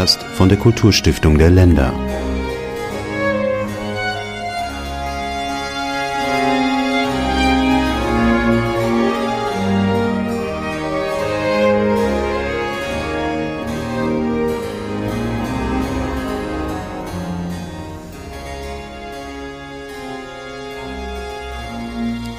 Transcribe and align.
Podcast 0.00 0.22
von 0.22 0.48
der 0.48 0.56
Kulturstiftung 0.56 1.36
der 1.36 1.50
Länder. 1.50 1.92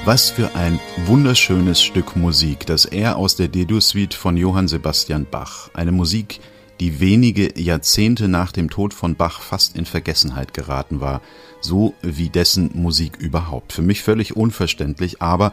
Was 0.04 0.30
für 0.30 0.56
ein 0.56 0.80
wunderschönes 1.06 1.80
Stück 1.80 2.16
Musik, 2.16 2.66
das 2.66 2.86
er 2.86 3.16
aus 3.16 3.36
der 3.36 3.46
Dedu-Suite 3.46 4.14
von 4.14 4.36
Johann 4.36 4.66
Sebastian 4.66 5.26
Bach. 5.30 5.70
Eine 5.74 5.92
Musik, 5.92 6.40
die 6.82 6.98
wenige 6.98 7.56
Jahrzehnte 7.60 8.26
nach 8.26 8.50
dem 8.50 8.68
Tod 8.68 8.92
von 8.92 9.14
Bach 9.14 9.40
fast 9.40 9.76
in 9.76 9.86
Vergessenheit 9.86 10.52
geraten 10.52 11.00
war, 11.00 11.20
so 11.60 11.94
wie 12.02 12.28
dessen 12.28 12.72
Musik 12.74 13.18
überhaupt. 13.18 13.72
Für 13.72 13.82
mich 13.82 14.02
völlig 14.02 14.34
unverständlich, 14.34 15.22
aber 15.22 15.52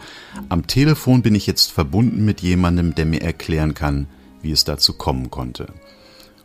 am 0.49 0.65
Telefon 0.65 1.21
bin 1.21 1.35
ich 1.35 1.45
jetzt 1.45 1.71
verbunden 1.71 2.25
mit 2.25 2.41
jemandem, 2.41 2.95
der 2.95 3.05
mir 3.05 3.21
erklären 3.21 3.75
kann, 3.75 4.07
wie 4.41 4.51
es 4.51 4.63
dazu 4.63 4.93
kommen 4.93 5.29
konnte. 5.29 5.67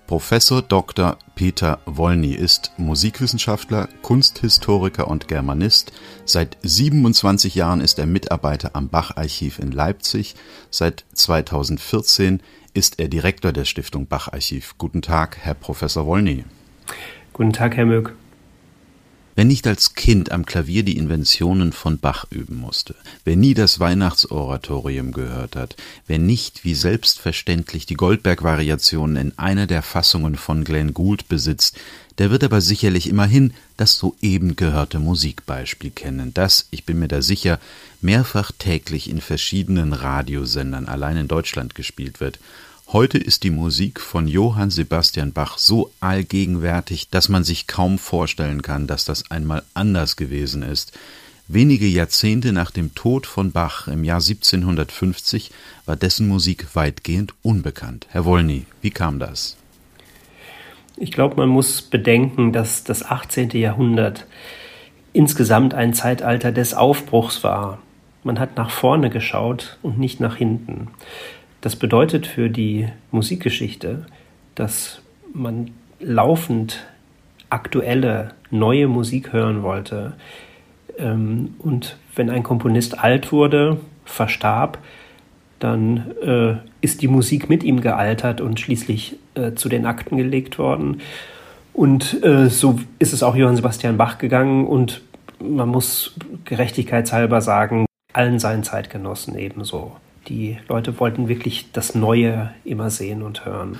Professor 0.06 0.60
Dr. 0.60 1.16
Peter 1.34 1.78
Wolny 1.86 2.34
ist 2.34 2.72
Musikwissenschaftler, 2.76 3.88
Kunsthistoriker 4.02 5.08
und 5.08 5.28
Germanist. 5.28 5.92
Seit 6.26 6.58
27 6.62 7.54
Jahren 7.54 7.80
ist 7.80 7.98
er 7.98 8.04
Mitarbeiter 8.04 8.72
am 8.74 8.90
Bach-Archiv 8.90 9.58
in 9.60 9.72
Leipzig. 9.72 10.34
Seit 10.68 11.06
2014 11.14 12.42
ist 12.74 12.98
er 12.98 13.08
Direktor 13.08 13.52
der 13.52 13.64
Stiftung 13.64 14.06
Bach-Archiv. 14.06 14.74
Guten 14.78 15.00
Tag, 15.00 15.38
Herr 15.40 15.54
Professor 15.54 16.06
Wolny. 16.06 16.44
Guten 17.32 17.52
Tag, 17.52 17.76
Herr 17.76 17.86
Möck. 17.86 18.14
Wer 19.36 19.44
nicht 19.44 19.66
als 19.66 19.94
Kind 19.94 20.30
am 20.30 20.46
Klavier 20.46 20.84
die 20.84 20.96
Inventionen 20.96 21.72
von 21.72 21.98
Bach 21.98 22.26
üben 22.30 22.56
musste, 22.56 22.94
wer 23.24 23.34
nie 23.34 23.54
das 23.54 23.80
Weihnachtsoratorium 23.80 25.10
gehört 25.10 25.56
hat, 25.56 25.74
wer 26.06 26.20
nicht 26.20 26.64
wie 26.64 26.74
selbstverständlich 26.74 27.84
die 27.84 27.94
Goldberg-Variationen 27.94 29.16
in 29.16 29.38
einer 29.38 29.66
der 29.66 29.82
Fassungen 29.82 30.36
von 30.36 30.62
Glenn 30.62 30.94
Gould 30.94 31.28
besitzt, 31.28 31.76
der 32.18 32.30
wird 32.30 32.44
aber 32.44 32.60
sicherlich 32.60 33.08
immerhin 33.08 33.54
das 33.76 33.96
soeben 33.96 34.54
gehörte 34.54 35.00
Musikbeispiel 35.00 35.90
kennen, 35.90 36.32
das, 36.32 36.68
ich 36.70 36.84
bin 36.84 37.00
mir 37.00 37.08
da 37.08 37.20
sicher, 37.20 37.58
mehrfach 38.00 38.52
täglich 38.56 39.10
in 39.10 39.20
verschiedenen 39.20 39.92
Radiosendern 39.92 40.86
allein 40.86 41.16
in 41.16 41.28
Deutschland 41.28 41.74
gespielt 41.74 42.20
wird 42.20 42.38
Heute 42.94 43.18
ist 43.18 43.42
die 43.42 43.50
Musik 43.50 43.98
von 43.98 44.28
Johann 44.28 44.70
Sebastian 44.70 45.32
Bach 45.32 45.58
so 45.58 45.90
allgegenwärtig, 45.98 47.08
dass 47.10 47.28
man 47.28 47.42
sich 47.42 47.66
kaum 47.66 47.98
vorstellen 47.98 48.62
kann, 48.62 48.86
dass 48.86 49.04
das 49.04 49.32
einmal 49.32 49.64
anders 49.74 50.14
gewesen 50.14 50.62
ist. 50.62 50.96
Wenige 51.48 51.86
Jahrzehnte 51.86 52.52
nach 52.52 52.70
dem 52.70 52.94
Tod 52.94 53.26
von 53.26 53.50
Bach 53.50 53.88
im 53.88 54.04
Jahr 54.04 54.20
1750 54.20 55.50
war 55.86 55.96
dessen 55.96 56.28
Musik 56.28 56.76
weitgehend 56.76 57.34
unbekannt. 57.42 58.06
Herr 58.10 58.26
Wolny, 58.26 58.64
wie 58.80 58.90
kam 58.90 59.18
das? 59.18 59.56
Ich 60.96 61.10
glaube, 61.10 61.34
man 61.34 61.48
muss 61.48 61.82
bedenken, 61.82 62.52
dass 62.52 62.84
das 62.84 63.02
18. 63.02 63.50
Jahrhundert 63.58 64.24
insgesamt 65.12 65.74
ein 65.74 65.94
Zeitalter 65.94 66.52
des 66.52 66.74
Aufbruchs 66.74 67.42
war. 67.42 67.80
Man 68.22 68.38
hat 68.38 68.56
nach 68.56 68.70
vorne 68.70 69.10
geschaut 69.10 69.78
und 69.82 69.98
nicht 69.98 70.20
nach 70.20 70.36
hinten. 70.36 70.90
Das 71.64 71.76
bedeutet 71.76 72.26
für 72.26 72.50
die 72.50 72.88
Musikgeschichte, 73.10 74.04
dass 74.54 75.00
man 75.32 75.70
laufend 75.98 76.84
aktuelle, 77.48 78.32
neue 78.50 78.86
Musik 78.86 79.32
hören 79.32 79.62
wollte. 79.62 80.12
Ähm, 80.98 81.54
und 81.58 81.96
wenn 82.16 82.28
ein 82.28 82.42
Komponist 82.42 82.98
alt 82.98 83.32
wurde, 83.32 83.78
verstarb, 84.04 84.76
dann 85.58 86.10
äh, 86.20 86.56
ist 86.82 87.00
die 87.00 87.08
Musik 87.08 87.48
mit 87.48 87.62
ihm 87.62 87.80
gealtert 87.80 88.42
und 88.42 88.60
schließlich 88.60 89.16
äh, 89.34 89.54
zu 89.54 89.70
den 89.70 89.86
Akten 89.86 90.18
gelegt 90.18 90.58
worden. 90.58 91.00
Und 91.72 92.22
äh, 92.22 92.50
so 92.50 92.78
ist 92.98 93.14
es 93.14 93.22
auch 93.22 93.36
Johann 93.36 93.56
Sebastian 93.56 93.96
Bach 93.96 94.18
gegangen 94.18 94.66
und 94.66 95.00
man 95.40 95.70
muss 95.70 96.14
gerechtigkeitshalber 96.44 97.40
sagen, 97.40 97.86
allen 98.12 98.38
seinen 98.38 98.64
Zeitgenossen 98.64 99.38
ebenso. 99.38 99.96
Die 100.28 100.58
Leute 100.68 100.98
wollten 100.98 101.28
wirklich 101.28 101.70
das 101.72 101.94
Neue 101.94 102.52
immer 102.64 102.90
sehen 102.90 103.22
und 103.22 103.44
hören. 103.44 103.78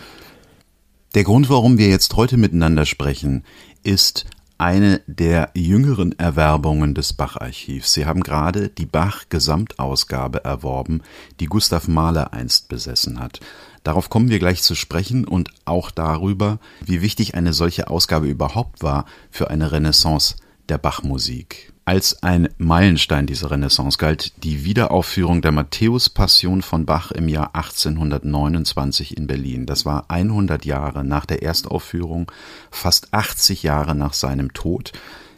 Der 1.15 1.25
Grund, 1.25 1.49
warum 1.49 1.79
wir 1.79 1.89
jetzt 1.89 2.17
heute 2.17 2.37
miteinander 2.37 2.87
sprechen, 2.87 3.45
ist 3.83 4.27
eine 4.59 5.01
der 5.07 5.51
jüngeren 5.55 6.19
Erwerbungen 6.19 6.95
des 6.95 7.13
Bach-Archivs. 7.13 7.93
Sie 7.93 8.07
haben 8.07 8.23
gerade 8.23 8.69
die 8.69 8.87
Bach-Gesamtausgabe 8.87 10.45
erworben, 10.45 11.03
die 11.41 11.47
Gustav 11.47 11.89
Mahler 11.89 12.33
einst 12.33 12.69
besessen 12.69 13.21
hat. 13.21 13.41
Darauf 13.83 14.11
kommen 14.11 14.31
wir 14.31 14.39
gleich 14.39 14.63
zu 14.63 14.75
sprechen 14.75 15.27
und 15.27 15.51
auch 15.65 15.91
darüber, 15.91 16.59
wie 16.85 17.03
wichtig 17.03 17.35
eine 17.35 17.53
solche 17.53 17.91
Ausgabe 17.91 18.27
überhaupt 18.27 18.83
war 18.83 19.07
für 19.31 19.51
eine 19.51 19.73
Renaissance 19.73 20.37
der 20.69 20.79
Bachmusik. 20.79 21.74
Als 21.87 22.23
ein 22.23 22.49
Meilenstein 22.57 23.27
dieser 23.27 23.51
Renaissance 23.51 23.99
galt 23.99 24.43
die 24.43 24.65
Wiederaufführung 24.65 25.43
der 25.43 25.53
Matthäus-Passion 25.53 26.63
von 26.63 26.87
Bach 26.87 27.11
im 27.11 27.29
Jahr 27.29 27.55
1829 27.55 29.19
in 29.19 29.27
Berlin. 29.27 29.67
Das 29.67 29.85
war 29.85 30.07
100 30.09 30.65
Jahre 30.65 31.05
nach 31.05 31.27
der 31.27 31.43
Erstaufführung, 31.43 32.33
fast 32.71 33.13
80 33.13 33.63
Jahre 33.65 33.95
nach 33.95 34.15
seinem 34.15 34.55
Tod. 34.55 34.93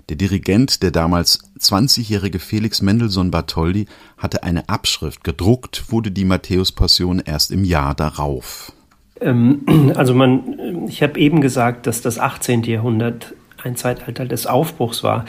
Der 0.08 0.16
Dirigent, 0.16 0.84
der 0.84 0.92
damals 0.92 1.40
20-jährige 1.58 2.38
Felix 2.38 2.80
Mendelssohn 2.80 3.32
Bartholdy, 3.32 3.86
hatte 4.16 4.44
eine 4.44 4.68
Abschrift. 4.68 5.24
Gedruckt 5.24 5.90
wurde 5.90 6.12
die 6.12 6.24
Matthäus-Passion 6.24 7.18
erst 7.18 7.50
im 7.50 7.64
Jahr 7.64 7.96
darauf. 7.96 8.72
Ähm, 9.20 9.92
also 9.96 10.14
man, 10.14 10.86
ich 10.86 11.02
habe 11.02 11.18
eben 11.18 11.40
gesagt, 11.40 11.88
dass 11.88 12.02
das 12.02 12.20
18. 12.20 12.62
Jahrhundert 12.62 13.34
ein 13.64 13.74
Zeitalter 13.74 14.26
des 14.26 14.46
Aufbruchs 14.46 15.02
war. 15.02 15.24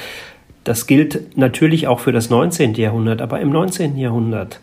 Das 0.67 0.85
gilt 0.85 1.38
natürlich 1.38 1.88
auch 1.88 2.01
für 2.01 2.11
das 2.11 2.29
19. 2.29 2.73
Jahrhundert, 2.73 3.22
aber 3.22 3.39
im 3.39 3.51
19. 3.51 3.97
Jahrhundert, 3.97 4.59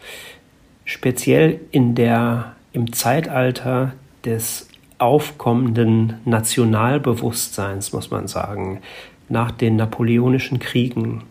speziell 0.84 1.60
in 1.70 1.94
der, 1.94 2.53
im 2.75 2.92
Zeitalter 2.92 3.94
des 4.22 4.69
aufkommenden 4.98 6.16
Nationalbewusstseins, 6.26 7.94
muss 7.94 8.10
man 8.10 8.28
sagen, 8.28 8.82
nach 9.31 9.50
den 9.50 9.76
napoleonischen 9.76 10.59
Kriegen, 10.59 11.22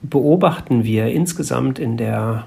beobachten 0.00 0.84
wir 0.84 1.08
insgesamt 1.08 1.78
in 1.78 1.98
der 1.98 2.46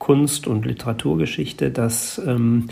Kunst- 0.00 0.48
und 0.48 0.66
Literaturgeschichte, 0.66 1.70
dass 1.70 2.20
ähm, 2.26 2.66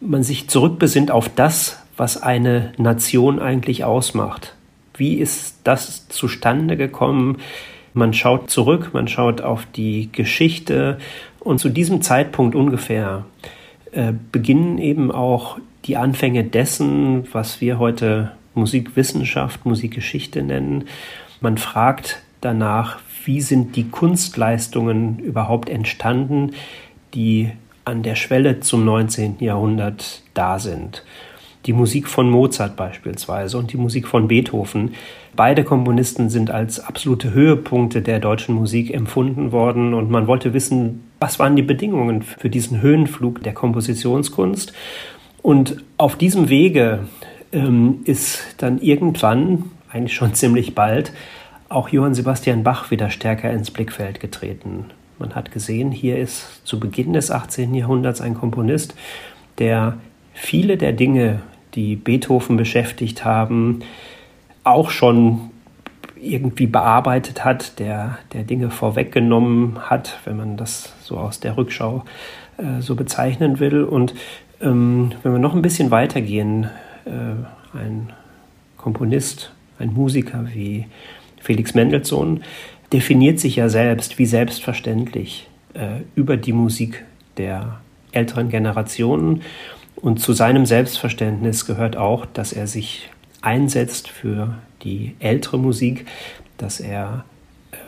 man 0.00 0.24
sich 0.24 0.48
zurückbesinnt 0.48 1.12
auf 1.12 1.28
das, 1.28 1.84
was 1.96 2.20
eine 2.20 2.72
Nation 2.78 3.38
eigentlich 3.38 3.84
ausmacht. 3.84 4.56
Wie 4.96 5.16
ist 5.16 5.60
das 5.64 6.08
zustande 6.08 6.76
gekommen? 6.76 7.38
Man 7.94 8.12
schaut 8.12 8.50
zurück, 8.50 8.90
man 8.92 9.08
schaut 9.08 9.40
auf 9.40 9.66
die 9.74 10.10
Geschichte 10.12 10.98
und 11.40 11.58
zu 11.58 11.68
diesem 11.68 12.02
Zeitpunkt 12.02 12.54
ungefähr 12.54 13.24
äh, 13.92 14.12
beginnen 14.32 14.78
eben 14.78 15.12
auch 15.12 15.58
die 15.84 15.96
Anfänge 15.96 16.44
dessen, 16.44 17.28
was 17.32 17.60
wir 17.60 17.78
heute 17.78 18.32
Musikwissenschaft, 18.54 19.66
Musikgeschichte 19.66 20.42
nennen. 20.42 20.84
Man 21.40 21.58
fragt 21.58 22.22
danach, 22.40 22.98
wie 23.24 23.40
sind 23.40 23.76
die 23.76 23.88
Kunstleistungen 23.88 25.18
überhaupt 25.18 25.68
entstanden, 25.68 26.52
die 27.14 27.50
an 27.84 28.02
der 28.02 28.14
Schwelle 28.14 28.60
zum 28.60 28.84
19. 28.84 29.36
Jahrhundert 29.40 30.22
da 30.34 30.58
sind 30.58 31.04
die 31.66 31.72
Musik 31.72 32.08
von 32.08 32.28
Mozart 32.28 32.76
beispielsweise 32.76 33.56
und 33.58 33.72
die 33.72 33.76
Musik 33.76 34.06
von 34.06 34.28
Beethoven. 34.28 34.94
Beide 35.34 35.64
Komponisten 35.64 36.28
sind 36.28 36.50
als 36.50 36.80
absolute 36.80 37.32
Höhepunkte 37.32 38.02
der 38.02 38.20
deutschen 38.20 38.54
Musik 38.54 38.92
empfunden 38.92 39.50
worden 39.50 39.94
und 39.94 40.10
man 40.10 40.26
wollte 40.26 40.52
wissen, 40.52 41.04
was 41.20 41.38
waren 41.38 41.56
die 41.56 41.62
Bedingungen 41.62 42.22
für 42.22 42.50
diesen 42.50 42.82
Höhenflug 42.82 43.42
der 43.42 43.54
Kompositionskunst. 43.54 44.72
Und 45.42 45.82
auf 45.96 46.16
diesem 46.16 46.48
Wege 46.48 47.00
ähm, 47.52 48.00
ist 48.04 48.56
dann 48.58 48.80
irgendwann, 48.80 49.64
eigentlich 49.90 50.14
schon 50.14 50.34
ziemlich 50.34 50.74
bald, 50.74 51.12
auch 51.68 51.88
Johann 51.88 52.14
Sebastian 52.14 52.62
Bach 52.62 52.90
wieder 52.90 53.10
stärker 53.10 53.50
ins 53.50 53.70
Blickfeld 53.70 54.20
getreten. 54.20 54.86
Man 55.18 55.34
hat 55.34 55.50
gesehen, 55.50 55.90
hier 55.90 56.18
ist 56.18 56.66
zu 56.66 56.78
Beginn 56.78 57.12
des 57.14 57.30
18. 57.30 57.74
Jahrhunderts 57.74 58.20
ein 58.20 58.34
Komponist, 58.34 58.94
der 59.58 59.98
viele 60.34 60.76
der 60.76 60.92
Dinge, 60.92 61.40
die 61.74 61.96
Beethoven 61.96 62.56
beschäftigt 62.56 63.24
haben, 63.24 63.80
auch 64.62 64.90
schon 64.90 65.50
irgendwie 66.20 66.66
bearbeitet 66.66 67.44
hat, 67.44 67.78
der, 67.78 68.18
der 68.32 68.44
Dinge 68.44 68.70
vorweggenommen 68.70 69.90
hat, 69.90 70.20
wenn 70.24 70.36
man 70.36 70.56
das 70.56 70.94
so 71.02 71.18
aus 71.18 71.40
der 71.40 71.56
Rückschau 71.56 72.04
äh, 72.56 72.80
so 72.80 72.94
bezeichnen 72.94 73.60
will. 73.60 73.84
Und 73.84 74.14
ähm, 74.60 75.12
wenn 75.22 75.32
wir 75.32 75.38
noch 75.38 75.54
ein 75.54 75.62
bisschen 75.62 75.90
weitergehen, 75.90 76.70
äh, 77.04 77.76
ein 77.76 78.12
Komponist, 78.78 79.52
ein 79.78 79.92
Musiker 79.92 80.46
wie 80.54 80.86
Felix 81.40 81.74
Mendelssohn, 81.74 82.42
definiert 82.92 83.40
sich 83.40 83.56
ja 83.56 83.68
selbst 83.68 84.18
wie 84.18 84.26
selbstverständlich 84.26 85.48
äh, 85.74 86.02
über 86.14 86.36
die 86.36 86.52
Musik 86.52 87.04
der 87.36 87.80
älteren 88.12 88.48
Generationen. 88.48 89.42
Und 90.04 90.20
zu 90.20 90.34
seinem 90.34 90.66
Selbstverständnis 90.66 91.64
gehört 91.64 91.96
auch, 91.96 92.26
dass 92.26 92.52
er 92.52 92.66
sich 92.66 93.08
einsetzt 93.40 94.06
für 94.06 94.56
die 94.82 95.14
ältere 95.18 95.58
Musik, 95.58 96.04
dass 96.58 96.78
er 96.78 97.24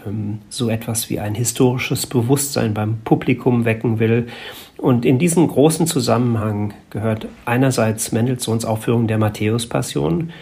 ähm, 0.06 0.38
so 0.48 0.70
etwas 0.70 1.10
wie 1.10 1.20
ein 1.20 1.34
historisches 1.34 2.06
Bewusstsein 2.06 2.72
beim 2.72 3.00
Publikum 3.04 3.66
wecken 3.66 3.98
will. 3.98 4.28
Und 4.78 5.04
in 5.04 5.18
diesen 5.18 5.46
großen 5.46 5.86
Zusammenhang 5.86 6.72
gehört 6.88 7.28
einerseits 7.44 8.12
Mendelssohns 8.12 8.64
Aufführung 8.64 9.08
der 9.08 9.18
Matthäus-Passion, 9.18 10.32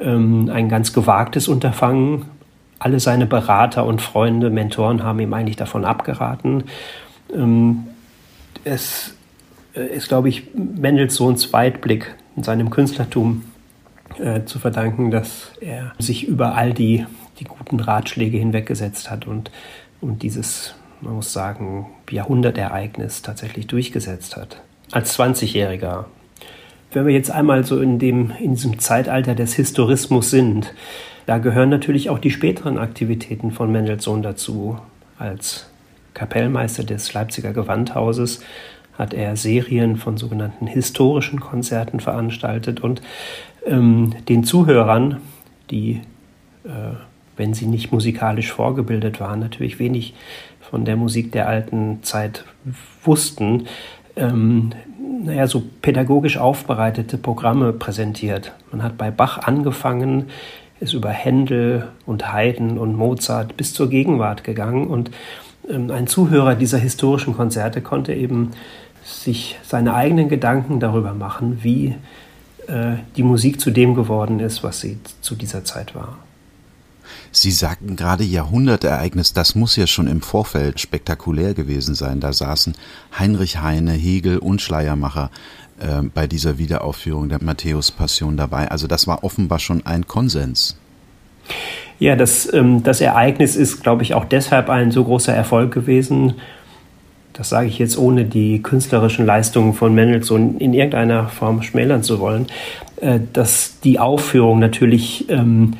ähm, 0.00 0.50
ein 0.52 0.68
ganz 0.68 0.92
gewagtes 0.92 1.46
Unterfangen. 1.46 2.24
Alle 2.80 2.98
seine 2.98 3.26
Berater 3.26 3.86
und 3.86 4.02
Freunde, 4.02 4.50
Mentoren 4.50 5.04
haben 5.04 5.20
ihm 5.20 5.32
eigentlich 5.34 5.54
davon 5.54 5.84
abgeraten. 5.84 6.64
Ähm, 7.32 7.84
es 8.64 9.16
ist, 9.80 10.08
glaube 10.08 10.28
ich, 10.28 10.54
Mendelssohns 10.54 11.52
Weitblick 11.52 12.14
in 12.36 12.42
seinem 12.42 12.70
Künstlertum 12.70 13.44
äh, 14.18 14.44
zu 14.44 14.58
verdanken, 14.58 15.10
dass 15.10 15.52
er 15.60 15.92
sich 15.98 16.26
über 16.26 16.54
all 16.54 16.72
die, 16.72 17.06
die 17.38 17.44
guten 17.44 17.80
Ratschläge 17.80 18.38
hinweggesetzt 18.38 19.10
hat 19.10 19.26
und, 19.26 19.50
und 20.00 20.22
dieses, 20.22 20.74
man 21.00 21.14
muss 21.14 21.32
sagen, 21.32 21.86
Jahrhundertereignis 22.10 23.22
tatsächlich 23.22 23.66
durchgesetzt 23.66 24.36
hat. 24.36 24.62
Als 24.92 25.18
20-Jähriger. 25.18 26.04
Wenn 26.92 27.06
wir 27.06 27.12
jetzt 27.12 27.30
einmal 27.30 27.64
so 27.64 27.80
in, 27.80 27.98
dem, 27.98 28.32
in 28.38 28.54
diesem 28.54 28.78
Zeitalter 28.78 29.34
des 29.34 29.54
Historismus 29.54 30.30
sind, 30.30 30.72
da 31.26 31.38
gehören 31.38 31.68
natürlich 31.68 32.08
auch 32.08 32.20
die 32.20 32.30
späteren 32.30 32.78
Aktivitäten 32.78 33.50
von 33.50 33.70
Mendelssohn 33.72 34.22
dazu. 34.22 34.78
Als 35.18 35.66
Kapellmeister 36.14 36.84
des 36.84 37.12
Leipziger 37.12 37.52
Gewandhauses 37.52 38.40
hat 38.98 39.14
er 39.14 39.36
Serien 39.36 39.96
von 39.96 40.16
sogenannten 40.16 40.66
historischen 40.66 41.40
Konzerten 41.40 42.00
veranstaltet 42.00 42.80
und 42.80 43.02
ähm, 43.66 44.14
den 44.28 44.44
Zuhörern, 44.44 45.20
die, 45.70 46.00
äh, 46.64 46.94
wenn 47.36 47.54
sie 47.54 47.66
nicht 47.66 47.92
musikalisch 47.92 48.52
vorgebildet 48.52 49.20
waren, 49.20 49.40
natürlich 49.40 49.78
wenig 49.78 50.14
von 50.60 50.84
der 50.84 50.96
Musik 50.96 51.32
der 51.32 51.48
alten 51.48 52.02
Zeit 52.02 52.44
wussten, 53.04 53.66
ähm, 54.16 54.72
naja, 55.24 55.46
so 55.46 55.62
pädagogisch 55.82 56.38
aufbereitete 56.38 57.18
Programme 57.18 57.72
präsentiert. 57.72 58.52
Man 58.70 58.82
hat 58.82 58.96
bei 58.98 59.10
Bach 59.10 59.38
angefangen, 59.38 60.26
ist 60.80 60.92
über 60.92 61.10
Händel 61.10 61.88
und 62.04 62.32
Haydn 62.32 62.78
und 62.78 62.96
Mozart 62.96 63.56
bis 63.56 63.72
zur 63.72 63.88
Gegenwart 63.88 64.44
gegangen 64.44 64.86
und 64.86 65.10
ähm, 65.68 65.90
ein 65.90 66.06
Zuhörer 66.06 66.54
dieser 66.54 66.78
historischen 66.78 67.34
Konzerte 67.34 67.80
konnte 67.80 68.12
eben 68.14 68.50
sich 69.06 69.58
seine 69.62 69.94
eigenen 69.94 70.28
Gedanken 70.28 70.80
darüber 70.80 71.14
machen, 71.14 71.60
wie 71.62 71.94
äh, 72.66 72.96
die 73.16 73.22
Musik 73.22 73.60
zu 73.60 73.70
dem 73.70 73.94
geworden 73.94 74.40
ist, 74.40 74.64
was 74.64 74.80
sie 74.80 74.98
zu 75.20 75.36
dieser 75.36 75.64
Zeit 75.64 75.94
war. 75.94 76.18
Sie 77.30 77.52
sagten 77.52 77.94
gerade 77.94 78.24
Jahrhundertereignis, 78.24 79.32
das 79.32 79.54
muss 79.54 79.76
ja 79.76 79.86
schon 79.86 80.08
im 80.08 80.22
Vorfeld 80.22 80.80
spektakulär 80.80 81.54
gewesen 81.54 81.94
sein. 81.94 82.18
Da 82.18 82.32
saßen 82.32 82.74
Heinrich 83.16 83.60
Heine, 83.60 83.92
Hegel 83.92 84.38
und 84.38 84.60
Schleiermacher 84.60 85.30
äh, 85.78 86.02
bei 86.02 86.26
dieser 86.26 86.58
Wiederaufführung 86.58 87.28
der 87.28 87.42
Matthäus-Passion 87.42 88.36
dabei. 88.36 88.70
Also 88.70 88.86
das 88.86 89.06
war 89.06 89.22
offenbar 89.22 89.60
schon 89.60 89.86
ein 89.86 90.06
Konsens. 90.06 90.76
Ja, 91.98 92.16
das, 92.16 92.52
ähm, 92.52 92.82
das 92.82 93.00
Ereignis 93.00 93.54
ist, 93.54 93.82
glaube 93.82 94.02
ich, 94.02 94.14
auch 94.14 94.24
deshalb 94.24 94.68
ein 94.68 94.90
so 94.90 95.04
großer 95.04 95.34
Erfolg 95.34 95.72
gewesen, 95.72 96.34
das 97.36 97.50
sage 97.50 97.68
ich 97.68 97.78
jetzt 97.78 97.98
ohne 97.98 98.24
die 98.24 98.62
künstlerischen 98.62 99.26
Leistungen 99.26 99.74
von 99.74 99.94
Mendelssohn 99.94 100.56
in 100.58 100.72
irgendeiner 100.72 101.28
Form 101.28 101.62
schmälern 101.62 102.02
zu 102.02 102.18
wollen, 102.18 102.46
äh, 102.96 103.20
dass 103.32 103.80
die 103.80 103.98
Aufführung 103.98 104.58
natürlich 104.58 105.28
ähm, 105.28 105.74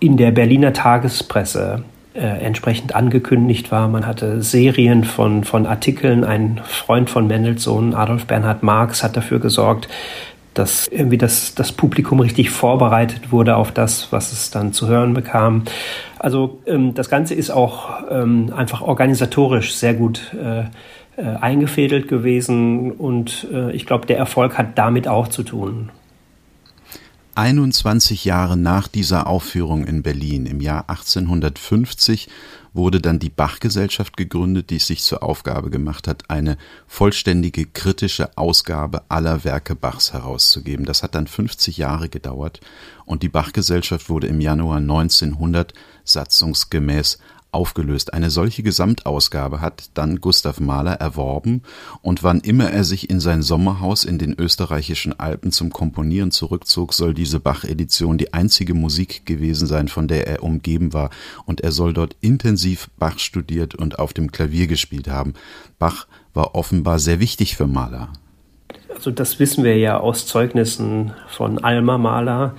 in 0.00 0.16
der 0.16 0.32
Berliner 0.32 0.72
Tagespresse 0.72 1.84
äh, 2.14 2.20
entsprechend 2.20 2.94
angekündigt 2.94 3.70
war. 3.70 3.86
Man 3.86 4.06
hatte 4.06 4.42
Serien 4.42 5.04
von, 5.04 5.44
von 5.44 5.66
Artikeln. 5.66 6.24
Ein 6.24 6.60
Freund 6.64 7.08
von 7.08 7.28
Mendelssohn, 7.28 7.94
Adolf 7.94 8.26
Bernhard 8.26 8.64
Marx, 8.64 9.04
hat 9.04 9.16
dafür 9.16 9.38
gesorgt, 9.38 9.88
dass 10.54 10.88
irgendwie 10.88 11.18
das, 11.18 11.54
das 11.54 11.72
Publikum 11.72 12.20
richtig 12.20 12.50
vorbereitet 12.50 13.32
wurde 13.32 13.56
auf 13.56 13.72
das, 13.72 14.08
was 14.10 14.32
es 14.32 14.50
dann 14.50 14.72
zu 14.72 14.88
hören 14.88 15.14
bekam. 15.14 15.64
Also 16.18 16.60
ähm, 16.66 16.94
das 16.94 17.08
Ganze 17.08 17.34
ist 17.34 17.50
auch 17.50 18.02
ähm, 18.10 18.52
einfach 18.54 18.82
organisatorisch 18.82 19.74
sehr 19.74 19.94
gut 19.94 20.34
äh, 20.34 20.64
äh, 21.16 21.36
eingefädelt 21.40 22.08
gewesen 22.08 22.92
und 22.92 23.46
äh, 23.52 23.72
ich 23.72 23.86
glaube, 23.86 24.06
der 24.06 24.18
Erfolg 24.18 24.56
hat 24.56 24.78
damit 24.78 25.08
auch 25.08 25.28
zu 25.28 25.42
tun. 25.42 25.90
21 27.34 28.24
Jahre 28.24 28.56
nach 28.56 28.88
dieser 28.88 29.26
Aufführung 29.26 29.84
in 29.84 30.02
Berlin 30.02 30.46
im 30.46 30.60
Jahr 30.60 30.88
1850 30.88 32.28
wurde 32.74 33.00
dann 33.00 33.18
die 33.18 33.30
Bach-Gesellschaft 33.30 34.16
gegründet, 34.16 34.70
die 34.70 34.76
es 34.76 34.86
sich 34.86 35.02
zur 35.02 35.22
Aufgabe 35.22 35.70
gemacht 35.70 36.08
hat, 36.08 36.30
eine 36.30 36.56
vollständige 36.86 37.66
kritische 37.66 38.36
Ausgabe 38.36 39.02
aller 39.08 39.44
Werke 39.44 39.74
Bachs 39.74 40.12
herauszugeben. 40.12 40.86
Das 40.86 41.02
hat 41.02 41.14
dann 41.14 41.26
50 41.26 41.76
Jahre 41.76 42.08
gedauert 42.08 42.60
und 43.04 43.22
die 43.22 43.28
Bach-Gesellschaft 43.28 44.08
wurde 44.08 44.26
im 44.26 44.40
Januar 44.40 44.78
1900 44.78 45.74
satzungsgemäß 46.04 47.18
aufgelöst. 47.52 48.14
Eine 48.14 48.30
solche 48.30 48.62
Gesamtausgabe 48.62 49.60
hat 49.60 49.90
dann 49.94 50.20
Gustav 50.20 50.58
Mahler 50.58 50.94
erworben 50.94 51.62
und 52.00 52.22
wann 52.22 52.40
immer 52.40 52.70
er 52.70 52.84
sich 52.84 53.10
in 53.10 53.20
sein 53.20 53.42
Sommerhaus 53.42 54.04
in 54.04 54.18
den 54.18 54.34
österreichischen 54.38 55.18
Alpen 55.20 55.52
zum 55.52 55.70
Komponieren 55.70 56.30
zurückzog, 56.30 56.94
soll 56.94 57.14
diese 57.14 57.40
Bach-Edition 57.40 58.18
die 58.18 58.32
einzige 58.32 58.74
Musik 58.74 59.26
gewesen 59.26 59.66
sein, 59.66 59.88
von 59.88 60.08
der 60.08 60.26
er 60.26 60.42
umgeben 60.42 60.92
war 60.92 61.10
und 61.44 61.60
er 61.60 61.72
soll 61.72 61.92
dort 61.92 62.16
intensiv 62.20 62.88
Bach 62.98 63.18
studiert 63.18 63.74
und 63.74 63.98
auf 63.98 64.12
dem 64.12 64.32
Klavier 64.32 64.66
gespielt 64.66 65.08
haben. 65.08 65.34
Bach 65.78 66.06
war 66.34 66.54
offenbar 66.54 66.98
sehr 66.98 67.20
wichtig 67.20 67.56
für 67.56 67.66
Mahler. 67.66 68.08
Also 68.94 69.10
das 69.10 69.38
wissen 69.38 69.64
wir 69.64 69.76
ja 69.76 69.98
aus 69.98 70.26
Zeugnissen 70.26 71.12
von 71.28 71.58
Alma 71.58 71.98
Mahler, 71.98 72.54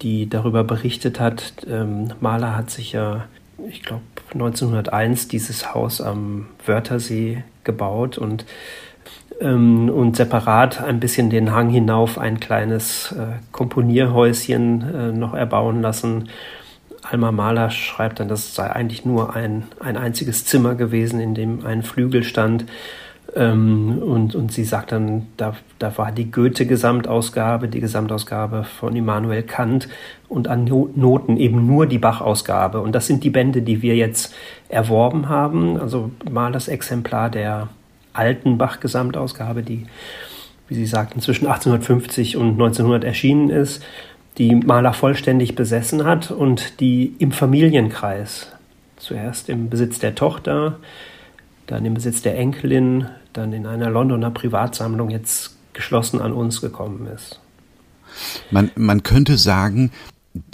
die 0.00 0.28
darüber 0.28 0.64
berichtet 0.64 1.20
hat. 1.20 1.52
Ähm, 1.68 2.12
Mahler 2.20 2.56
hat 2.56 2.70
sich 2.70 2.92
ja 2.92 3.26
ich 3.66 3.82
glaube, 3.82 4.02
1901 4.32 5.28
dieses 5.28 5.74
Haus 5.74 6.00
am 6.00 6.46
Wörthersee 6.64 7.44
gebaut 7.64 8.18
und, 8.18 8.44
ähm, 9.40 9.88
und 9.88 10.16
separat 10.16 10.82
ein 10.82 11.00
bisschen 11.00 11.30
den 11.30 11.52
Hang 11.52 11.70
hinauf 11.70 12.18
ein 12.18 12.40
kleines 12.40 13.12
äh, 13.12 13.38
Komponierhäuschen 13.52 14.94
äh, 14.94 15.12
noch 15.12 15.34
erbauen 15.34 15.82
lassen. 15.82 16.28
Alma 17.02 17.32
Mahler 17.32 17.70
schreibt 17.70 18.20
dann, 18.20 18.28
das 18.28 18.54
sei 18.54 18.70
eigentlich 18.70 19.04
nur 19.04 19.34
ein, 19.34 19.64
ein 19.80 19.96
einziges 19.96 20.44
Zimmer 20.44 20.74
gewesen, 20.74 21.20
in 21.20 21.34
dem 21.34 21.64
ein 21.64 21.82
Flügel 21.82 22.22
stand. 22.22 22.66
Ähm, 23.38 24.02
und, 24.02 24.34
und 24.34 24.50
sie 24.50 24.64
sagt 24.64 24.90
dann, 24.90 25.28
da, 25.36 25.54
da 25.78 25.96
war 25.96 26.10
die 26.10 26.28
Goethe-Gesamtausgabe, 26.28 27.68
die 27.68 27.78
Gesamtausgabe 27.78 28.64
von 28.64 28.96
Immanuel 28.96 29.44
Kant 29.44 29.88
und 30.28 30.48
an 30.48 30.64
Noten 30.64 31.36
eben 31.36 31.64
nur 31.64 31.86
die 31.86 31.98
Bach-Ausgabe. 31.98 32.80
Und 32.80 32.92
das 32.96 33.06
sind 33.06 33.22
die 33.22 33.30
Bände, 33.30 33.62
die 33.62 33.80
wir 33.80 33.94
jetzt 33.94 34.34
erworben 34.68 35.28
haben. 35.28 35.78
Also 35.78 36.10
mal 36.28 36.50
das 36.50 36.66
Exemplar 36.66 37.30
der 37.30 37.68
alten 38.12 38.58
Bach-Gesamtausgabe, 38.58 39.62
die, 39.62 39.86
wie 40.66 40.74
sie 40.74 40.86
sagten, 40.86 41.20
zwischen 41.20 41.46
1850 41.46 42.36
und 42.36 42.54
1900 42.54 43.04
erschienen 43.04 43.50
ist, 43.50 43.84
die 44.38 44.56
Maler 44.56 44.94
vollständig 44.94 45.54
besessen 45.54 46.04
hat 46.04 46.32
und 46.32 46.80
die 46.80 47.14
im 47.20 47.30
Familienkreis, 47.30 48.50
zuerst 48.96 49.48
im 49.48 49.70
Besitz 49.70 50.00
der 50.00 50.16
Tochter, 50.16 50.78
dann 51.68 51.84
im 51.84 51.94
Besitz 51.94 52.22
der 52.22 52.36
Enkelin, 52.36 53.06
dann 53.32 53.52
in 53.52 53.66
einer 53.66 53.90
Londoner 53.90 54.30
Privatsammlung 54.30 55.10
jetzt 55.10 55.56
geschlossen 55.74 56.20
an 56.20 56.32
uns 56.32 56.60
gekommen 56.60 57.06
ist. 57.14 57.40
Man, 58.50 58.70
man 58.74 59.04
könnte 59.04 59.36
sagen, 59.36 59.92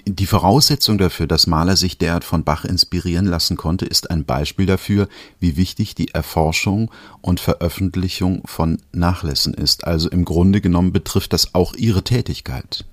die 0.06 0.26
Voraussetzung 0.26 0.98
dafür, 0.98 1.26
dass 1.26 1.46
Mahler 1.46 1.76
sich 1.76 1.98
derart 1.98 2.24
von 2.24 2.44
Bach 2.44 2.64
inspirieren 2.64 3.26
lassen 3.26 3.56
konnte, 3.56 3.86
ist 3.86 4.10
ein 4.10 4.24
Beispiel 4.24 4.66
dafür, 4.66 5.08
wie 5.40 5.56
wichtig 5.56 5.94
die 5.94 6.08
Erforschung 6.08 6.90
und 7.20 7.40
Veröffentlichung 7.40 8.42
von 8.44 8.78
Nachlässen 8.92 9.54
ist. 9.54 9.86
Also 9.86 10.10
im 10.10 10.24
Grunde 10.24 10.60
genommen 10.60 10.92
betrifft 10.92 11.32
das 11.32 11.54
auch 11.54 11.74
Ihre 11.74 12.02
Tätigkeit. 12.02 12.84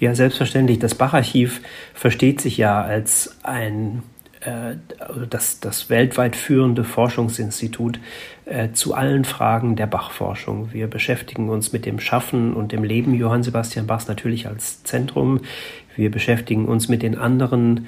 Ja, 0.00 0.14
selbstverständlich. 0.14 0.78
Das 0.78 0.94
Bacharchiv 0.94 1.60
versteht 1.94 2.40
sich 2.40 2.56
ja 2.56 2.82
als 2.82 3.36
ein 3.42 4.02
das, 5.28 5.60
das 5.60 5.90
weltweit 5.90 6.36
führende 6.36 6.84
Forschungsinstitut 6.84 7.98
äh, 8.44 8.70
zu 8.72 8.94
allen 8.94 9.24
Fragen 9.24 9.76
der 9.76 9.86
Bachforschung. 9.86 10.72
Wir 10.72 10.86
beschäftigen 10.86 11.48
uns 11.48 11.72
mit 11.72 11.86
dem 11.86 11.98
Schaffen 11.98 12.54
und 12.54 12.72
dem 12.72 12.84
Leben 12.84 13.14
Johann 13.14 13.42
Sebastian 13.42 13.86
Bachs 13.86 14.08
natürlich 14.08 14.46
als 14.46 14.84
Zentrum. 14.84 15.40
Wir 15.96 16.10
beschäftigen 16.10 16.66
uns 16.66 16.88
mit 16.88 17.02
den 17.02 17.16
anderen 17.18 17.86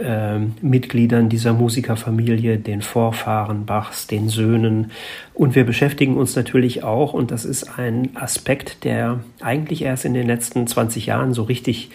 äh, 0.00 0.38
Mitgliedern 0.62 1.28
dieser 1.28 1.52
Musikerfamilie, 1.52 2.58
den 2.58 2.82
Vorfahren 2.82 3.66
Bachs, 3.66 4.06
den 4.06 4.28
Söhnen. 4.28 4.90
Und 5.34 5.54
wir 5.54 5.64
beschäftigen 5.64 6.16
uns 6.16 6.34
natürlich 6.36 6.82
auch, 6.82 7.12
und 7.12 7.30
das 7.30 7.44
ist 7.44 7.78
ein 7.78 8.16
Aspekt, 8.16 8.84
der 8.84 9.20
eigentlich 9.40 9.82
erst 9.82 10.06
in 10.06 10.14
den 10.14 10.26
letzten 10.26 10.66
20 10.66 11.06
Jahren 11.06 11.34
so 11.34 11.42
richtig 11.42 11.90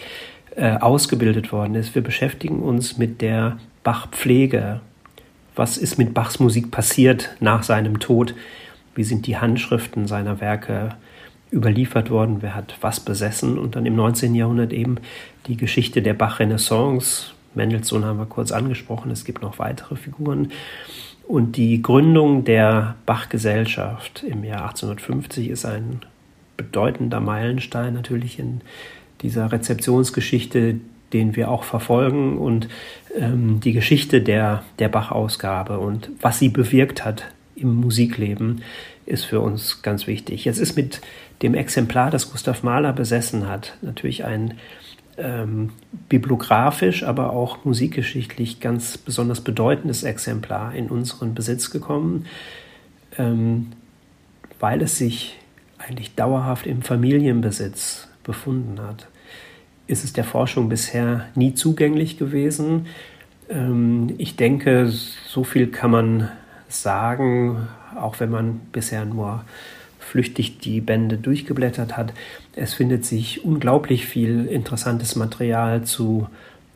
äh, 0.54 0.76
ausgebildet 0.76 1.52
worden 1.52 1.74
ist. 1.74 1.94
Wir 1.94 2.02
beschäftigen 2.02 2.60
uns 2.60 2.96
mit 2.96 3.20
der 3.20 3.58
Bachpflege. 3.86 4.80
Was 5.54 5.78
ist 5.78 5.96
mit 5.96 6.12
Bachs 6.12 6.40
Musik 6.40 6.72
passiert 6.72 7.36
nach 7.38 7.62
seinem 7.62 8.00
Tod? 8.00 8.34
Wie 8.96 9.04
sind 9.04 9.28
die 9.28 9.36
Handschriften 9.36 10.08
seiner 10.08 10.40
Werke 10.40 10.96
überliefert 11.52 12.10
worden? 12.10 12.38
Wer 12.40 12.56
hat 12.56 12.76
was 12.80 12.98
besessen? 12.98 13.60
Und 13.60 13.76
dann 13.76 13.86
im 13.86 13.94
19. 13.94 14.34
Jahrhundert 14.34 14.72
eben 14.72 14.96
die 15.46 15.56
Geschichte 15.56 16.02
der 16.02 16.14
Bach-Renaissance. 16.14 17.30
Mendelssohn 17.54 18.04
haben 18.04 18.18
wir 18.18 18.26
kurz 18.26 18.50
angesprochen. 18.50 19.12
Es 19.12 19.24
gibt 19.24 19.42
noch 19.42 19.60
weitere 19.60 19.94
Figuren. 19.94 20.50
Und 21.28 21.56
die 21.56 21.80
Gründung 21.80 22.42
der 22.42 22.96
Bach-Gesellschaft 23.06 24.24
im 24.28 24.42
Jahr 24.42 24.62
1850 24.62 25.48
ist 25.48 25.64
ein 25.64 26.00
bedeutender 26.56 27.20
Meilenstein 27.20 27.94
natürlich 27.94 28.40
in 28.40 28.62
dieser 29.22 29.52
Rezeptionsgeschichte, 29.52 30.80
den 31.12 31.36
wir 31.36 31.50
auch 31.50 31.64
verfolgen 31.64 32.38
und 32.38 32.68
ähm, 33.18 33.60
die 33.60 33.72
Geschichte 33.72 34.20
der, 34.20 34.64
der 34.78 34.88
Bach-Ausgabe 34.88 35.78
und 35.78 36.10
was 36.20 36.38
sie 36.38 36.48
bewirkt 36.48 37.04
hat 37.04 37.26
im 37.54 37.74
Musikleben, 37.74 38.62
ist 39.06 39.24
für 39.24 39.40
uns 39.40 39.82
ganz 39.82 40.06
wichtig. 40.06 40.44
Jetzt 40.44 40.58
ist 40.58 40.76
mit 40.76 41.00
dem 41.42 41.54
Exemplar, 41.54 42.10
das 42.10 42.30
Gustav 42.30 42.62
Mahler 42.62 42.92
besessen 42.92 43.48
hat, 43.48 43.76
natürlich 43.82 44.24
ein 44.24 44.54
ähm, 45.18 45.70
bibliografisch, 46.08 47.02
aber 47.02 47.32
auch 47.32 47.64
musikgeschichtlich 47.64 48.60
ganz 48.60 48.98
besonders 48.98 49.40
bedeutendes 49.40 50.02
Exemplar 50.02 50.74
in 50.74 50.88
unseren 50.88 51.34
Besitz 51.34 51.70
gekommen, 51.70 52.26
ähm, 53.16 53.72
weil 54.60 54.82
es 54.82 54.98
sich 54.98 55.38
eigentlich 55.78 56.14
dauerhaft 56.14 56.66
im 56.66 56.82
Familienbesitz 56.82 58.08
befunden 58.24 58.80
hat, 58.80 59.08
ist 59.86 60.04
es 60.04 60.12
der 60.12 60.24
Forschung 60.24 60.68
bisher 60.68 61.26
nie 61.34 61.54
zugänglich 61.54 62.18
gewesen. 62.18 62.86
Ähm, 63.48 64.14
ich 64.18 64.36
denke, 64.36 64.88
so 64.88 65.44
viel 65.44 65.68
kann 65.68 65.90
man 65.90 66.28
sagen, 66.68 67.68
auch 67.98 68.20
wenn 68.20 68.30
man 68.30 68.60
bisher 68.72 69.04
nur 69.04 69.44
flüchtig 69.98 70.58
die 70.58 70.80
Bände 70.80 71.18
durchgeblättert 71.18 71.96
hat. 71.96 72.12
Es 72.54 72.74
findet 72.74 73.04
sich 73.04 73.44
unglaublich 73.44 74.06
viel 74.06 74.46
interessantes 74.46 75.16
Material 75.16 75.82
zu 75.82 76.28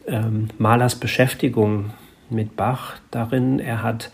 ähm, 0.06 0.48
Malers 0.58 0.96
Beschäftigung 0.96 1.90
mit 2.28 2.56
Bach 2.56 2.96
darin. 3.10 3.58
Er 3.58 3.82
hat 3.82 4.10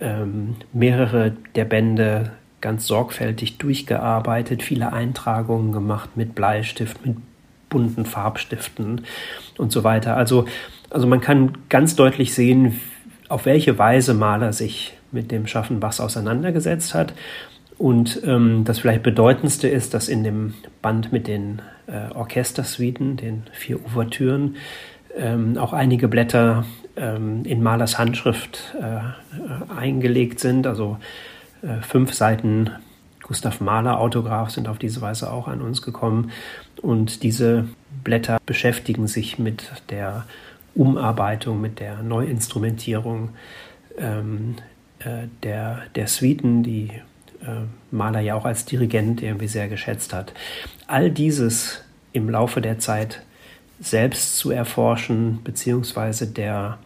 ähm, 0.00 0.56
mehrere 0.72 1.32
der 1.54 1.64
Bände 1.64 2.32
ganz 2.60 2.86
sorgfältig 2.86 3.58
durchgearbeitet, 3.58 4.62
viele 4.62 4.92
Eintragungen 4.92 5.72
gemacht 5.72 6.16
mit 6.16 6.34
Bleistift, 6.34 7.04
mit 7.04 7.16
bunten 7.74 8.06
Farbstiften 8.06 9.00
und 9.58 9.72
so 9.72 9.82
weiter. 9.82 10.16
Also, 10.16 10.46
also 10.90 11.08
man 11.08 11.20
kann 11.20 11.58
ganz 11.68 11.96
deutlich 11.96 12.32
sehen, 12.32 12.80
auf 13.28 13.46
welche 13.46 13.76
Weise 13.78 14.14
Maler 14.14 14.52
sich 14.52 14.96
mit 15.10 15.32
dem 15.32 15.48
Schaffen 15.48 15.80
Bachs 15.80 15.98
auseinandergesetzt 15.98 16.94
hat. 16.94 17.14
Und 17.78 18.20
ähm, 18.24 18.62
das 18.64 18.78
vielleicht 18.78 19.02
bedeutendste 19.02 19.66
ist, 19.66 19.92
dass 19.92 20.08
in 20.08 20.22
dem 20.22 20.54
Band 20.82 21.12
mit 21.12 21.26
den 21.26 21.60
äh, 21.88 22.14
Orchestersuiten, 22.14 23.16
den 23.16 23.42
vier 23.52 23.84
Ouvertüren, 23.84 24.54
ähm, 25.16 25.58
auch 25.58 25.72
einige 25.72 26.06
Blätter 26.06 26.64
ähm, 26.96 27.44
in 27.44 27.60
Malers 27.60 27.98
Handschrift 27.98 28.76
äh, 28.80 29.72
eingelegt 29.76 30.38
sind. 30.38 30.68
Also 30.68 30.98
äh, 31.62 31.82
fünf 31.82 32.14
Seiten 32.14 32.70
Gustav 33.24 33.60
Mahler 33.60 33.98
Autograph 33.98 34.50
sind 34.50 34.68
auf 34.68 34.78
diese 34.78 35.00
Weise 35.00 35.32
auch 35.32 35.48
an 35.48 35.62
uns 35.62 35.82
gekommen. 35.82 36.30
Und 36.82 37.22
diese 37.22 37.68
Blätter 38.02 38.38
beschäftigen 38.44 39.06
sich 39.06 39.38
mit 39.38 39.70
der 39.90 40.26
Umarbeitung, 40.74 41.60
mit 41.60 41.80
der 41.80 42.02
Neuinstrumentierung 42.02 43.30
ähm, 43.98 44.56
äh, 44.98 45.28
der, 45.42 45.82
der 45.94 46.08
Suiten, 46.08 46.62
die 46.62 46.90
äh, 47.42 47.66
Mahler 47.90 48.20
ja 48.20 48.34
auch 48.34 48.44
als 48.44 48.64
Dirigent 48.64 49.22
irgendwie 49.22 49.48
sehr 49.48 49.68
geschätzt 49.68 50.12
hat. 50.12 50.32
All 50.86 51.10
dieses 51.10 51.82
im 52.12 52.28
Laufe 52.28 52.60
der 52.60 52.78
Zeit 52.78 53.22
selbst 53.80 54.36
zu 54.36 54.50
erforschen, 54.50 55.40
beziehungsweise 55.42 56.26
der, 56.26 56.78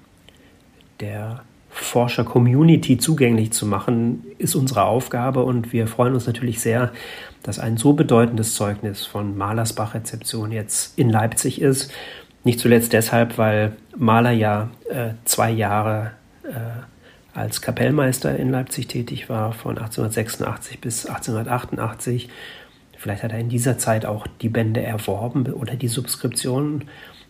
der 1.00 1.42
Forscher-Community 1.80 2.98
zugänglich 2.98 3.52
zu 3.52 3.66
machen, 3.66 4.24
ist 4.38 4.54
unsere 4.54 4.84
Aufgabe 4.84 5.42
und 5.44 5.72
wir 5.72 5.86
freuen 5.86 6.14
uns 6.14 6.26
natürlich 6.26 6.60
sehr, 6.60 6.92
dass 7.42 7.58
ein 7.58 7.76
so 7.76 7.92
bedeutendes 7.92 8.54
Zeugnis 8.54 9.06
von 9.06 9.36
Mahlers 9.36 9.72
Bach-Rezeption 9.72 10.52
jetzt 10.52 10.98
in 10.98 11.08
Leipzig 11.08 11.60
ist. 11.60 11.90
Nicht 12.44 12.60
zuletzt 12.60 12.92
deshalb, 12.92 13.38
weil 13.38 13.76
Mahler 13.96 14.32
ja 14.32 14.70
äh, 14.90 15.10
zwei 15.24 15.50
Jahre 15.50 16.12
äh, 16.44 17.36
als 17.38 17.62
Kapellmeister 17.62 18.36
in 18.36 18.50
Leipzig 18.50 18.88
tätig 18.88 19.28
war, 19.28 19.52
von 19.52 19.78
1886 19.78 20.80
bis 20.80 21.06
1888. 21.06 22.28
Vielleicht 22.96 23.22
hat 23.22 23.32
er 23.32 23.38
in 23.38 23.48
dieser 23.48 23.78
Zeit 23.78 24.04
auch 24.04 24.26
die 24.40 24.48
Bände 24.48 24.82
erworben 24.82 25.46
oder 25.52 25.76
die 25.76 25.88
Subskriptionen 25.88 26.84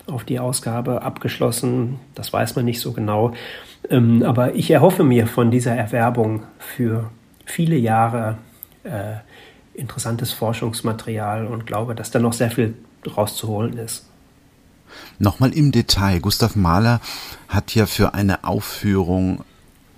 auf 0.09 0.25
die 0.25 0.39
Ausgabe 0.39 1.03
abgeschlossen. 1.03 2.01
Das 2.15 2.33
weiß 2.33 2.57
man 2.57 2.65
nicht 2.65 2.81
so 2.81 2.93
genau. 2.93 3.33
Ähm, 3.91 4.23
aber 4.23 4.55
ich 4.55 4.71
erhoffe 4.71 5.05
mir 5.05 5.27
von 5.27 5.51
dieser 5.51 5.75
Erwerbung 5.75 6.43
für 6.59 7.11
viele 7.45 7.77
Jahre 7.77 8.39
äh, 8.85 9.17
interessantes 9.75 10.33
Forschungsmaterial 10.33 11.47
und 11.47 11.67
glaube, 11.67 11.95
dass 11.95 12.11
da 12.11 12.19
noch 12.19 12.33
sehr 12.33 12.51
viel 12.51 12.75
rauszuholen 13.07 13.79
ist. 13.79 14.07
Nochmal 15.19 15.53
im 15.53 15.73
Detail. 15.73 16.21
Gustav 16.21 16.57
Mahler 16.57 17.01
hat 17.49 17.75
ja 17.75 17.87
für 17.87 18.15
eine 18.15 18.45
Aufführung 18.45 19.45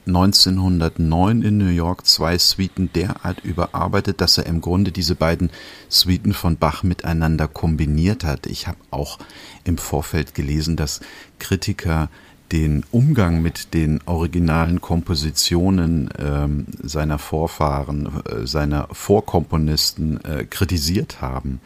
1909 0.06 1.42
in 1.42 1.58
New 1.58 1.68
York 1.68 2.06
zwei 2.06 2.38
Suiten 2.38 2.92
derart 2.92 3.44
überarbeitet, 3.44 4.20
dass 4.20 4.38
er 4.38 4.46
im 4.46 4.60
Grunde 4.60 4.92
diese 4.92 5.14
beiden 5.14 5.50
Suiten 5.88 6.32
von 6.32 6.56
Bach 6.56 6.82
miteinander 6.82 7.48
kombiniert 7.48 8.24
hat. 8.24 8.46
Ich 8.46 8.66
habe 8.66 8.78
auch 8.90 9.18
im 9.64 9.78
Vorfeld 9.78 10.34
gelesen, 10.34 10.76
dass 10.76 11.00
Kritiker 11.38 12.08
den 12.52 12.84
Umgang 12.90 13.42
mit 13.42 13.74
den 13.74 14.00
originalen 14.06 14.80
Kompositionen 14.80 16.10
ähm, 16.18 16.66
seiner 16.82 17.18
Vorfahren, 17.18 18.08
äh, 18.24 18.46
seiner 18.46 18.88
Vorkomponisten 18.92 20.24
äh, 20.24 20.44
kritisiert 20.44 21.20
haben. 21.20 21.60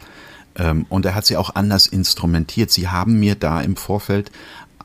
Ähm, 0.57 0.85
und 0.89 1.05
er 1.05 1.15
hat 1.15 1.25
sie 1.25 1.37
auch 1.37 1.55
anders 1.55 1.87
instrumentiert. 1.87 2.71
Sie 2.71 2.87
haben 2.87 3.19
mir 3.19 3.35
da 3.35 3.61
im 3.61 3.75
Vorfeld 3.75 4.31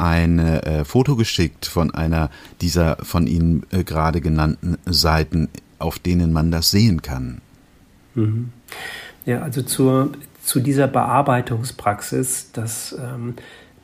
ein 0.01 0.39
äh, 0.39 0.85
Foto 0.85 1.17
geschickt 1.17 1.67
von 1.67 1.93
einer 1.93 2.31
dieser 2.61 2.97
von 3.03 3.27
Ihnen 3.27 3.65
äh, 3.71 3.85
gerade 3.85 4.21
genannten 4.21 4.79
Seiten, 4.87 5.49
auf 5.79 5.99
denen 5.99 6.33
man 6.33 6.51
das 6.51 6.71
sehen 6.71 7.03
kann. 7.03 7.41
Mhm. 8.15 8.53
Ja, 9.27 9.43
also 9.43 9.63
zur, 9.63 10.13
zu 10.43 10.61
dieser 10.61 10.89
Bearbeitungspraxis, 10.89 12.51
das 12.53 12.97
ähm, 12.99 13.35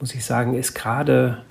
muss 0.01 0.15
ich 0.15 0.25
sagen, 0.25 0.55
ist 0.55 0.75
gerade 0.75 1.43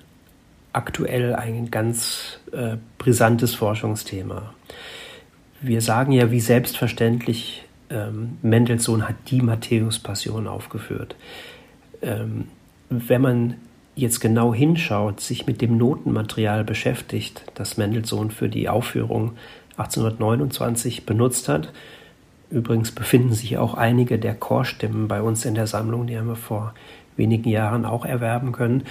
aktuell 0.73 1.35
ein 1.35 1.71
ganz 1.71 2.39
äh, 2.51 2.77
brisantes 2.97 3.55
Forschungsthema. 3.55 4.53
Wir 5.61 5.81
sagen 5.81 6.11
ja, 6.11 6.31
wie 6.31 6.41
selbstverständlich 6.41 7.65
ähm, 7.89 8.37
Mendelssohn 8.41 9.07
hat 9.07 9.15
die 9.27 9.41
Matthäus-Passion 9.41 10.47
aufgeführt. 10.47 11.15
Ähm, 12.01 12.45
wenn 12.89 13.21
man 13.21 13.55
jetzt 13.95 14.19
genau 14.19 14.53
hinschaut, 14.53 15.21
sich 15.21 15.47
mit 15.47 15.61
dem 15.61 15.77
Notenmaterial 15.77 16.63
beschäftigt, 16.63 17.43
das 17.55 17.77
Mendelssohn 17.77 18.29
für 18.29 18.49
die 18.49 18.69
Aufführung 18.69 19.31
1829 19.77 21.05
benutzt 21.05 21.47
hat. 21.47 21.71
Übrigens 22.49 22.91
befinden 22.91 23.33
sich 23.33 23.57
auch 23.57 23.73
einige 23.73 24.19
der 24.19 24.35
Chorstimmen 24.35 25.07
bei 25.07 25.21
uns 25.21 25.45
in 25.45 25.55
der 25.55 25.67
Sammlung, 25.67 26.07
die 26.07 26.17
haben 26.17 26.27
wir 26.27 26.35
vor 26.35 26.73
wenigen 27.17 27.49
Jahren 27.49 27.85
auch 27.85 28.05
erwerben 28.05 28.51
können. 28.51 28.83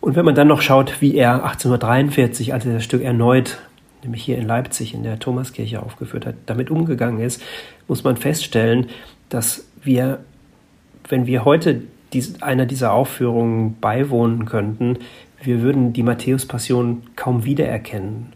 Und 0.00 0.16
wenn 0.16 0.24
man 0.24 0.34
dann 0.34 0.48
noch 0.48 0.62
schaut, 0.62 1.00
wie 1.00 1.14
er 1.14 1.44
1843, 1.44 2.52
als 2.52 2.66
er 2.66 2.74
das 2.74 2.84
Stück 2.84 3.02
erneut, 3.02 3.58
nämlich 4.02 4.24
hier 4.24 4.36
in 4.36 4.46
Leipzig 4.46 4.94
in 4.94 5.04
der 5.04 5.20
Thomaskirche 5.20 5.80
aufgeführt 5.80 6.26
hat, 6.26 6.34
damit 6.46 6.70
umgegangen 6.70 7.20
ist, 7.20 7.40
muss 7.86 8.02
man 8.02 8.16
feststellen, 8.16 8.88
dass 9.28 9.64
wir, 9.82 10.18
wenn 11.08 11.26
wir 11.26 11.44
heute 11.44 11.82
dies, 12.12 12.42
einer 12.42 12.66
dieser 12.66 12.92
Aufführungen 12.92 13.78
beiwohnen 13.80 14.44
könnten, 14.44 14.98
wir 15.42 15.62
würden 15.62 15.92
die 15.92 16.02
Matthäus-Passion 16.02 17.02
kaum 17.16 17.44
wiedererkennen. 17.44 18.32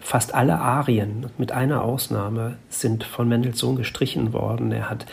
Fast 0.00 0.34
alle 0.34 0.58
Arien, 0.58 1.26
mit 1.38 1.52
einer 1.52 1.82
Ausnahme, 1.82 2.56
sind 2.68 3.04
von 3.04 3.28
Mendelssohn 3.28 3.76
gestrichen 3.76 4.32
worden. 4.32 4.72
Er 4.72 4.90
hat 4.90 5.06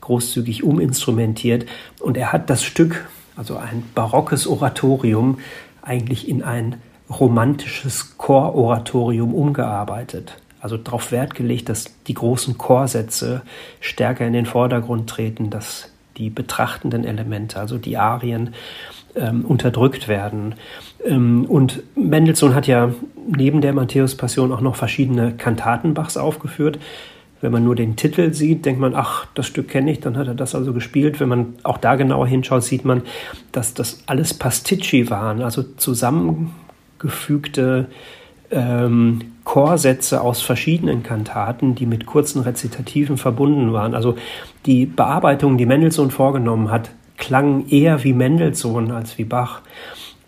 großzügig 0.00 0.64
uminstrumentiert 0.64 1.66
und 2.00 2.16
er 2.16 2.32
hat 2.32 2.50
das 2.50 2.62
Stück, 2.62 3.08
also 3.36 3.56
ein 3.56 3.84
barockes 3.94 4.46
Oratorium, 4.46 5.38
eigentlich 5.80 6.28
in 6.28 6.42
ein 6.42 6.76
romantisches 7.08 8.16
Chororatorium 8.18 9.34
umgearbeitet. 9.34 10.36
Also 10.60 10.76
darauf 10.76 11.10
Wert 11.10 11.34
gelegt, 11.34 11.68
dass 11.68 11.86
die 12.06 12.14
großen 12.14 12.56
Chorsätze 12.56 13.42
stärker 13.80 14.26
in 14.26 14.32
den 14.32 14.46
Vordergrund 14.46 15.10
treten, 15.10 15.50
dass 15.50 15.91
die 16.16 16.30
betrachtenden 16.30 17.04
Elemente, 17.04 17.58
also 17.58 17.78
die 17.78 17.96
Arien, 17.96 18.54
ähm, 19.14 19.44
unterdrückt 19.44 20.08
werden. 20.08 20.54
Ähm, 21.04 21.44
und 21.44 21.82
Mendelssohn 21.96 22.54
hat 22.54 22.66
ja 22.66 22.92
neben 23.26 23.60
der 23.60 23.72
Matthäus-Passion 23.72 24.52
auch 24.52 24.60
noch 24.60 24.76
verschiedene 24.76 25.32
Kantaten 25.32 25.94
Bachs 25.94 26.16
aufgeführt. 26.16 26.78
Wenn 27.40 27.52
man 27.52 27.64
nur 27.64 27.74
den 27.74 27.96
Titel 27.96 28.32
sieht, 28.32 28.64
denkt 28.64 28.80
man, 28.80 28.94
ach, 28.94 29.26
das 29.34 29.48
Stück 29.48 29.68
kenne 29.68 29.90
ich, 29.90 29.98
dann 30.00 30.16
hat 30.16 30.28
er 30.28 30.34
das 30.34 30.54
also 30.54 30.72
gespielt. 30.72 31.18
Wenn 31.18 31.28
man 31.28 31.54
auch 31.64 31.78
da 31.78 31.96
genauer 31.96 32.28
hinschaut, 32.28 32.62
sieht 32.62 32.84
man, 32.84 33.02
dass 33.50 33.74
das 33.74 34.04
alles 34.06 34.32
Pasticci 34.32 35.10
waren, 35.10 35.42
also 35.42 35.62
zusammengefügte 35.62 37.88
ähm, 38.52 39.31
Chorsätze 39.44 40.20
aus 40.20 40.40
verschiedenen 40.40 41.02
Kantaten, 41.02 41.74
die 41.74 41.86
mit 41.86 42.06
kurzen 42.06 42.42
Rezitativen 42.42 43.16
verbunden 43.16 43.72
waren. 43.72 43.94
Also 43.94 44.16
die 44.66 44.86
Bearbeitung, 44.86 45.58
die 45.58 45.66
Mendelssohn 45.66 46.10
vorgenommen 46.10 46.70
hat, 46.70 46.90
klangen 47.16 47.68
eher 47.68 48.04
wie 48.04 48.12
Mendelssohn 48.12 48.90
als 48.90 49.18
wie 49.18 49.24
Bach. 49.24 49.62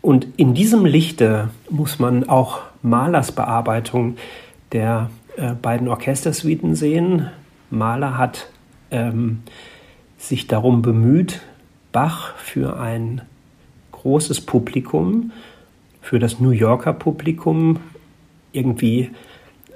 Und 0.01 0.27
in 0.37 0.55
diesem 0.55 0.85
Lichte 0.85 1.51
muss 1.71 1.99
man 1.99 2.29
auch 2.29 2.61
Mahlers 2.83 3.33
Bearbeitung 3.33 4.17
der 4.73 5.11
äh, 5.37 5.55
beiden 5.55 5.89
Orchestersuiten 5.89 6.75
sehen. 6.75 7.31
Mahler 7.71 8.19
hat 8.19 8.49
ähm, 8.91 9.43
sich 10.19 10.47
darum 10.47 10.83
bemüht, 10.83 11.41
Bach 11.93 12.37
für 12.37 12.79
ein 12.79 13.23
großes 13.93 14.41
Publikum, 14.43 15.33
für 16.03 16.19
das 16.19 16.41
New 16.41 16.51
Yorker 16.51 16.93
Publikum 16.93 17.79
irgendwie 18.55 19.11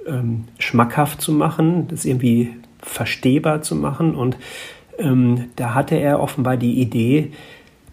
ähm, 0.07 0.45
schmackhaft 0.59 1.21
zu 1.21 1.33
machen, 1.33 1.89
das 1.89 2.05
irgendwie 2.05 2.55
verstehbar 2.83 3.63
zu 3.63 3.75
machen. 3.75 4.15
Und 4.15 4.37
ähm, 4.99 5.47
da 5.57 5.75
hatte 5.75 5.97
er 5.97 6.21
offenbar 6.21 6.57
die 6.57 6.81
Idee, 6.81 7.33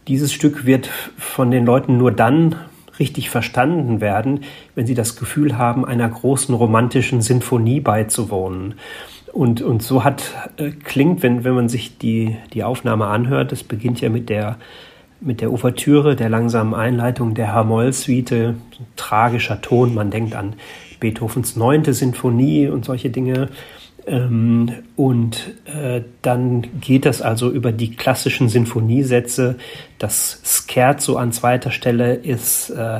dieses 0.07 0.31
Stück 0.31 0.65
wird 0.65 0.89
von 1.17 1.49
den 1.51 1.65
Leuten 1.65 1.97
nur 1.97 2.11
dann 2.11 2.55
richtig 2.99 3.29
verstanden 3.29 3.99
werden, 4.01 4.41
wenn 4.75 4.85
sie 4.85 4.93
das 4.93 5.15
Gefühl 5.15 5.57
haben, 5.57 5.85
einer 5.85 6.07
großen 6.07 6.53
romantischen 6.55 7.21
Sinfonie 7.21 7.81
beizuwohnen. 7.81 8.75
Und, 9.33 9.61
und 9.61 9.83
so 9.83 10.03
hat, 10.03 10.31
äh, 10.57 10.69
klingt, 10.71 11.21
wenn, 11.21 11.43
wenn 11.43 11.55
man 11.55 11.67
sich 11.67 11.97
die, 11.97 12.37
die 12.53 12.63
Aufnahme 12.63 13.07
anhört, 13.07 13.51
es 13.51 13.63
beginnt 13.63 13.99
ja 13.99 14.09
mit 14.09 14.29
der, 14.29 14.57
mit 15.25 15.41
der 15.41 15.51
Ouvertüre, 15.51 16.15
der 16.15 16.29
langsamen 16.29 16.73
Einleitung 16.73 17.33
der 17.33 17.53
Hamoll-Suite, 17.53 18.53
tragischer 18.95 19.61
Ton, 19.61 19.93
man 19.93 20.11
denkt 20.11 20.35
an 20.35 20.53
Beethovens 20.99 21.55
neunte 21.55 21.93
Sinfonie 21.93 22.67
und 22.67 22.85
solche 22.85 23.09
Dinge. 23.09 23.49
Ähm, 24.07 24.71
und 24.95 25.55
äh, 25.65 26.01
dann 26.21 26.79
geht 26.79 27.05
das 27.05 27.21
also 27.21 27.49
über 27.49 27.71
die 27.71 27.95
klassischen 27.95 28.49
Sinfoniesätze. 28.49 29.55
Das 29.97 30.41
Scherzo 30.43 31.15
an 31.17 31.31
zweiter 31.31 31.71
Stelle 31.71 32.13
ist 32.13 32.69
äh, 32.69 32.99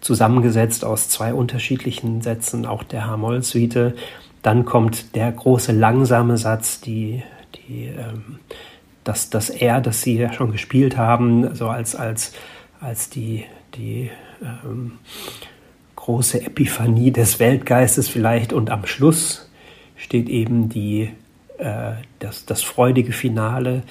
zusammengesetzt 0.00 0.84
aus 0.84 1.08
zwei 1.08 1.34
unterschiedlichen 1.34 2.20
Sätzen, 2.22 2.66
auch 2.66 2.84
der 2.84 3.06
H-Moll-Suite. 3.06 3.94
Dann 4.42 4.64
kommt 4.64 5.16
der 5.16 5.32
große 5.32 5.72
langsame 5.72 6.36
Satz, 6.36 6.80
die, 6.80 7.22
die, 7.56 7.86
ähm, 7.86 8.38
das, 9.04 9.30
das 9.30 9.50
R, 9.50 9.80
das 9.80 10.02
Sie 10.02 10.16
ja 10.16 10.32
schon 10.32 10.52
gespielt 10.52 10.96
haben, 10.96 11.54
so 11.54 11.68
als, 11.68 11.94
als, 11.94 12.32
als 12.80 13.10
die, 13.10 13.44
die 13.74 14.10
ähm, 14.42 14.92
große 15.96 16.42
Epiphanie 16.42 17.12
des 17.12 17.38
Weltgeistes 17.38 18.08
vielleicht. 18.08 18.52
Und 18.52 18.70
am 18.70 18.86
Schluss 18.86 19.50
steht 19.96 20.28
eben 20.28 20.68
die, 20.68 21.10
äh, 21.58 21.92
das, 22.18 22.46
das 22.46 22.62
freudige 22.62 23.12
Finale, 23.12 23.82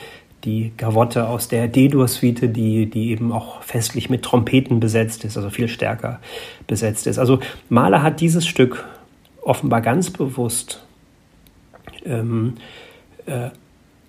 die 0.44 0.74
Gavotte 0.76 1.28
aus 1.28 1.48
der 1.48 1.68
D-Dur-Suite, 1.68 2.54
die, 2.54 2.90
die 2.90 3.12
eben 3.12 3.32
auch 3.32 3.62
festlich 3.64 4.10
mit 4.10 4.24
Trompeten 4.24 4.80
besetzt 4.80 5.24
ist, 5.24 5.38
also 5.38 5.50
viel 5.50 5.70
stärker 5.70 6.20
besetzt 6.68 7.08
ist. 7.08 7.18
Also 7.18 7.40
Mahler 7.70 8.04
hat 8.04 8.20
dieses 8.20 8.46
Stück 8.46 8.86
offenbar 9.42 9.82
ganz 9.82 10.10
bewusst 10.10 10.86
ähm, 12.06 12.56
äh, 13.26 13.50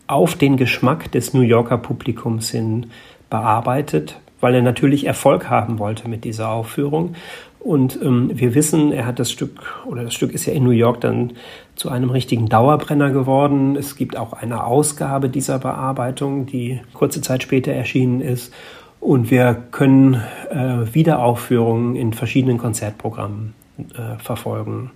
auf 0.06 0.34
den 0.34 0.56
Geschmack 0.56 1.10
des 1.12 1.34
New 1.34 1.42
Yorker 1.42 1.78
Publikums 1.78 2.50
hin 2.50 2.86
bearbeitet, 3.30 4.20
weil 4.40 4.54
er 4.54 4.62
natürlich 4.62 5.06
Erfolg 5.06 5.48
haben 5.48 5.78
wollte 5.78 6.08
mit 6.08 6.24
dieser 6.24 6.50
Aufführung 6.50 7.14
und 7.64 7.98
ähm, 8.02 8.30
wir 8.34 8.54
wissen, 8.54 8.92
er 8.92 9.06
hat 9.06 9.18
das 9.18 9.32
Stück, 9.32 9.82
oder 9.86 10.04
das 10.04 10.12
Stück 10.12 10.34
ist 10.34 10.44
ja 10.44 10.52
in 10.52 10.64
New 10.64 10.70
York 10.70 11.00
dann 11.00 11.32
zu 11.76 11.88
einem 11.88 12.10
richtigen 12.10 12.46
Dauerbrenner 12.46 13.10
geworden. 13.10 13.74
Es 13.74 13.96
gibt 13.96 14.18
auch 14.18 14.34
eine 14.34 14.64
Ausgabe 14.64 15.30
dieser 15.30 15.58
Bearbeitung, 15.58 16.44
die 16.44 16.82
kurze 16.92 17.22
Zeit 17.22 17.42
später 17.42 17.72
erschienen 17.72 18.20
ist. 18.20 18.52
Und 19.00 19.30
wir 19.30 19.54
können 19.70 20.22
äh, 20.50 20.94
Wiederaufführungen 20.94 21.96
in 21.96 22.12
verschiedenen 22.12 22.58
Konzertprogrammen 22.58 23.54
äh, 23.78 24.22
verfolgen. 24.22 24.90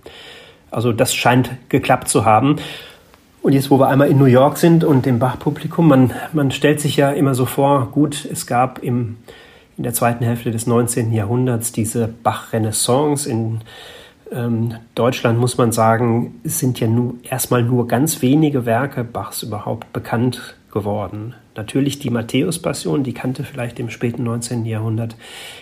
Also 0.69 0.93
das 0.93 1.15
scheint 1.15 1.49
geklappt 1.69 2.07
zu 2.07 2.23
haben. 2.23 2.57
Und 3.41 3.53
jetzt, 3.53 3.71
wo 3.71 3.79
wir 3.79 3.87
einmal 3.87 4.09
in 4.09 4.17
New 4.17 4.25
York 4.25 4.57
sind 4.57 4.83
und 4.83 5.05
dem 5.05 5.19
Bach-Publikum, 5.19 5.87
man, 5.87 6.11
man 6.33 6.51
stellt 6.51 6.81
sich 6.81 6.97
ja 6.97 7.11
immer 7.11 7.35
so 7.35 7.45
vor, 7.45 7.89
gut, 7.91 8.25
es 8.25 8.45
gab 8.45 8.79
im 8.83 9.17
in 9.79 9.83
der 9.83 9.93
zweiten 9.93 10.25
Hälfte 10.25 10.51
des 10.51 10.67
19. 10.67 11.13
Jahrhunderts 11.13 11.71
diese 11.71 12.09
Bach-Renaissance. 12.09 13.29
In 13.29 13.61
ähm, 14.29 14.75
Deutschland 14.93 15.39
muss 15.39 15.57
man 15.57 15.71
sagen, 15.71 16.41
sind 16.43 16.81
ja 16.81 16.87
nur, 16.87 17.13
erstmal 17.23 17.63
nur 17.63 17.87
ganz 17.87 18.21
wenige 18.21 18.65
Werke 18.65 19.05
Bachs 19.05 19.41
überhaupt 19.41 19.93
bekannt 19.93 20.57
geworden. 20.69 21.33
Natürlich 21.55 21.97
die 21.99 22.09
Matthäus-Passion, 22.09 23.05
die 23.05 23.13
kannte 23.13 23.45
vielleicht 23.45 23.79
im 23.79 23.89
späten 23.89 24.23
19. 24.23 24.65
Jahrhundert 24.65 25.15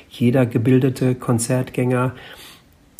jeder 0.09 0.47
gebildete 0.47 1.13
Konzertgänger. 1.13 2.13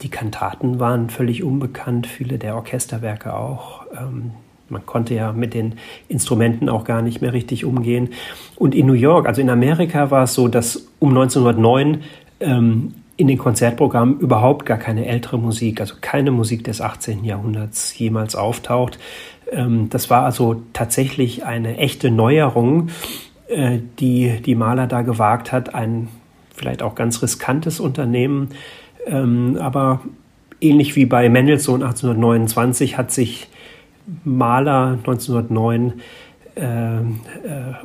Die 0.04 0.10
Kantaten 0.10 0.80
waren 0.80 1.10
völlig 1.10 1.44
unbekannt, 1.44 2.06
viele 2.06 2.38
der 2.38 2.56
Orchesterwerke 2.56 3.34
auch. 3.34 3.88
Ähm, 4.00 4.34
man 4.70 4.86
konnte 4.86 5.14
ja 5.14 5.32
mit 5.32 5.54
den 5.54 5.76
Instrumenten 6.08 6.70
auch 6.70 6.84
gar 6.84 7.02
nicht 7.02 7.22
mehr 7.22 7.34
richtig 7.34 7.66
umgehen. 7.66 8.10
Und 8.56 8.76
in 8.76 8.86
New 8.86 8.94
York, 8.94 9.28
also 9.28 9.42
in 9.42 9.50
Amerika, 9.50 10.12
war 10.12 10.24
es 10.24 10.34
so, 10.34 10.48
dass 10.48 10.88
um 11.00 11.10
1909 11.10 12.04
ähm, 12.40 12.94
in 13.18 13.28
den 13.28 13.38
Konzertprogrammen 13.38 14.20
überhaupt 14.20 14.66
gar 14.66 14.78
keine 14.78 15.08
ältere 15.08 15.40
Musik, 15.40 15.82
also 15.82 15.96
keine 16.00 16.32
Musik 16.32 16.64
des 16.64 16.82
18. 16.82 17.24
Jahrhunderts 17.24 17.98
jemals 17.98 18.36
auftaucht. 18.36 19.00
Ähm, 19.52 19.90
das 19.90 20.10
war 20.10 20.24
also 20.24 20.62
tatsächlich 20.74 21.46
eine 21.46 21.78
echte 21.78 22.12
Neuerung, 22.12 22.90
äh, 23.48 23.80
die 24.00 24.42
die 24.46 24.56
Maler 24.56 24.88
da 24.88 25.02
gewagt 25.02 25.52
hat. 25.52 25.74
Ein 25.74 26.10
vielleicht 26.54 26.84
auch 26.84 26.96
ganz 26.96 27.22
riskantes 27.22 27.80
Unternehmen, 27.80 28.50
ähm, 29.06 29.58
aber 29.60 30.02
ähnlich 30.62 30.96
wie 30.96 31.06
bei 31.06 31.30
Mendelssohn 31.30 31.82
1829 31.82 32.98
hat 32.98 33.12
sich 33.12 33.48
Maler 34.24 34.98
1909 34.98 36.02
äh, 36.56 37.00
äh, 37.00 37.04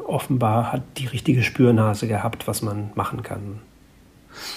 offenbar 0.07 0.73
hat 0.73 0.83
die 0.97 1.07
richtige 1.07 1.43
Spürnase 1.43 2.09
gehabt, 2.09 2.49
was 2.49 2.63
man 2.63 2.91
machen 2.95 3.23
kann. 3.23 3.59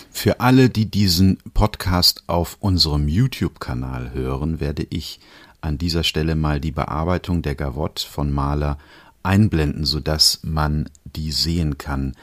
Für 0.10 0.40
alle, 0.40 0.70
die 0.70 0.86
diesen 0.86 1.38
Podcast 1.54 2.24
auf 2.28 2.58
unserem 2.62 3.10
YouTube-Kanal 3.10 4.14
hören, 4.14 4.62
werde 4.62 4.88
ich 4.90 5.20
an 5.60 5.78
dieser 5.78 6.04
Stelle 6.04 6.36
mal 6.36 6.62
die 6.62 6.72
Bearbeitung 6.72 7.42
der 7.42 7.56
Gavotte 7.56 8.08
von 8.08 8.32
Mahler 8.32 8.78
einblenden, 9.24 9.84
sodass 9.84 10.40
man 10.44 10.88
die 11.04 11.32
sehen 11.32 11.78
kann. 11.78 12.16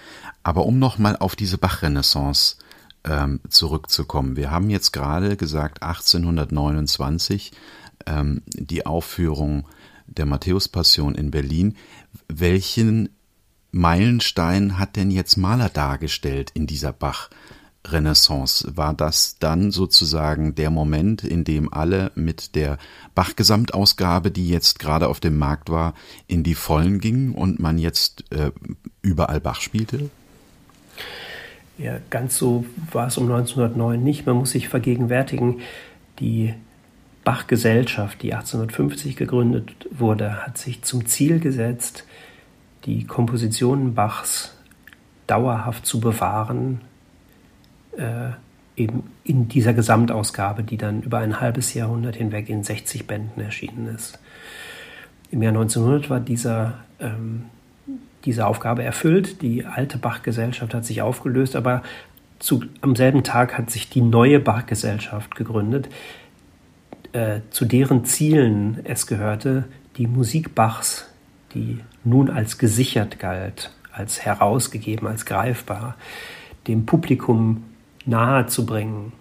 Aber 0.42 0.64
um 0.64 0.78
nochmal 0.78 1.16
auf 1.16 1.36
diese 1.36 1.58
Bach-Renaissance 1.58 2.56
ähm, 3.04 3.40
zurückzukommen. 3.48 4.36
Wir 4.36 4.50
haben 4.50 4.70
jetzt 4.70 4.92
gerade 4.92 5.36
gesagt 5.36 5.82
1829 5.82 7.52
ähm, 8.06 8.42
die 8.46 8.86
Aufführung 8.86 9.66
der 10.06 10.26
Matthäus-Passion 10.26 11.14
in 11.14 11.30
Berlin. 11.30 11.76
Welchen 12.28 13.08
Meilenstein 13.70 14.78
hat 14.78 14.96
denn 14.96 15.10
jetzt 15.10 15.36
Mahler 15.36 15.68
dargestellt 15.68 16.50
in 16.54 16.66
dieser 16.66 16.92
Bach? 16.92 17.30
Renaissance. 17.86 18.76
War 18.76 18.94
das 18.94 19.38
dann 19.38 19.70
sozusagen 19.70 20.54
der 20.54 20.70
Moment, 20.70 21.24
in 21.24 21.44
dem 21.44 21.72
alle 21.72 22.12
mit 22.14 22.54
der 22.54 22.78
Bach-Gesamtausgabe, 23.14 24.30
die 24.30 24.48
jetzt 24.48 24.78
gerade 24.78 25.08
auf 25.08 25.20
dem 25.20 25.36
Markt 25.36 25.70
war, 25.70 25.94
in 26.28 26.42
die 26.42 26.54
Vollen 26.54 27.00
gingen 27.00 27.34
und 27.34 27.58
man 27.58 27.78
jetzt 27.78 28.24
äh, 28.32 28.52
überall 29.02 29.40
Bach 29.40 29.60
spielte? 29.60 30.10
Ja, 31.78 31.98
ganz 32.10 32.36
so 32.36 32.64
war 32.92 33.08
es 33.08 33.18
um 33.18 33.24
1909 33.24 34.02
nicht. 34.02 34.26
Man 34.26 34.36
muss 34.36 34.52
sich 34.52 34.68
vergegenwärtigen, 34.68 35.60
die 36.20 36.54
Bach-Gesellschaft, 37.24 38.22
die 38.22 38.34
1850 38.34 39.16
gegründet 39.16 39.70
wurde, 39.90 40.44
hat 40.44 40.58
sich 40.58 40.82
zum 40.82 41.06
Ziel 41.06 41.38
gesetzt, 41.38 42.04
die 42.84 43.04
Kompositionen 43.04 43.94
Bachs 43.94 44.56
dauerhaft 45.26 45.86
zu 45.86 46.00
bewahren, 46.00 46.80
äh, 47.96 48.30
eben 48.76 49.04
in 49.22 49.48
dieser 49.48 49.74
Gesamtausgabe, 49.74 50.62
die 50.62 50.78
dann 50.78 51.02
über 51.02 51.18
ein 51.18 51.40
halbes 51.40 51.74
Jahrhundert 51.74 52.16
hinweg 52.16 52.48
in 52.48 52.64
60 52.64 53.06
Bänden 53.06 53.40
erschienen 53.42 53.94
ist. 53.94 54.18
Im 55.30 55.42
Jahr 55.42 55.52
1900 55.52 56.10
war 56.10 56.20
dieser, 56.20 56.74
ähm, 56.98 57.44
diese 58.24 58.46
Aufgabe 58.46 58.82
erfüllt. 58.82 59.42
Die 59.42 59.64
alte 59.64 59.98
Bach-Gesellschaft 59.98 60.74
hat 60.74 60.84
sich 60.84 61.02
aufgelöst, 61.02 61.54
aber 61.54 61.82
zu, 62.38 62.64
am 62.80 62.96
selben 62.96 63.22
Tag 63.22 63.56
hat 63.56 63.70
sich 63.70 63.88
die 63.88 64.00
neue 64.00 64.40
Bach-Gesellschaft 64.40 65.36
gegründet, 65.36 65.88
äh, 67.12 67.40
zu 67.50 67.64
deren 67.64 68.04
Zielen 68.04 68.80
es 68.84 69.06
gehörte, 69.06 69.64
die 69.96 70.06
Musik 70.06 70.54
Bachs, 70.54 71.06
die 71.54 71.80
nun 72.04 72.30
als 72.30 72.58
gesichert 72.58 73.18
galt, 73.18 73.70
als 73.92 74.24
herausgegeben, 74.24 75.06
als 75.06 75.26
greifbar, 75.26 75.96
dem 76.66 76.86
Publikum 76.86 77.64
nahe 78.06 78.46
zu 78.46 78.66
bringen. 78.66 79.12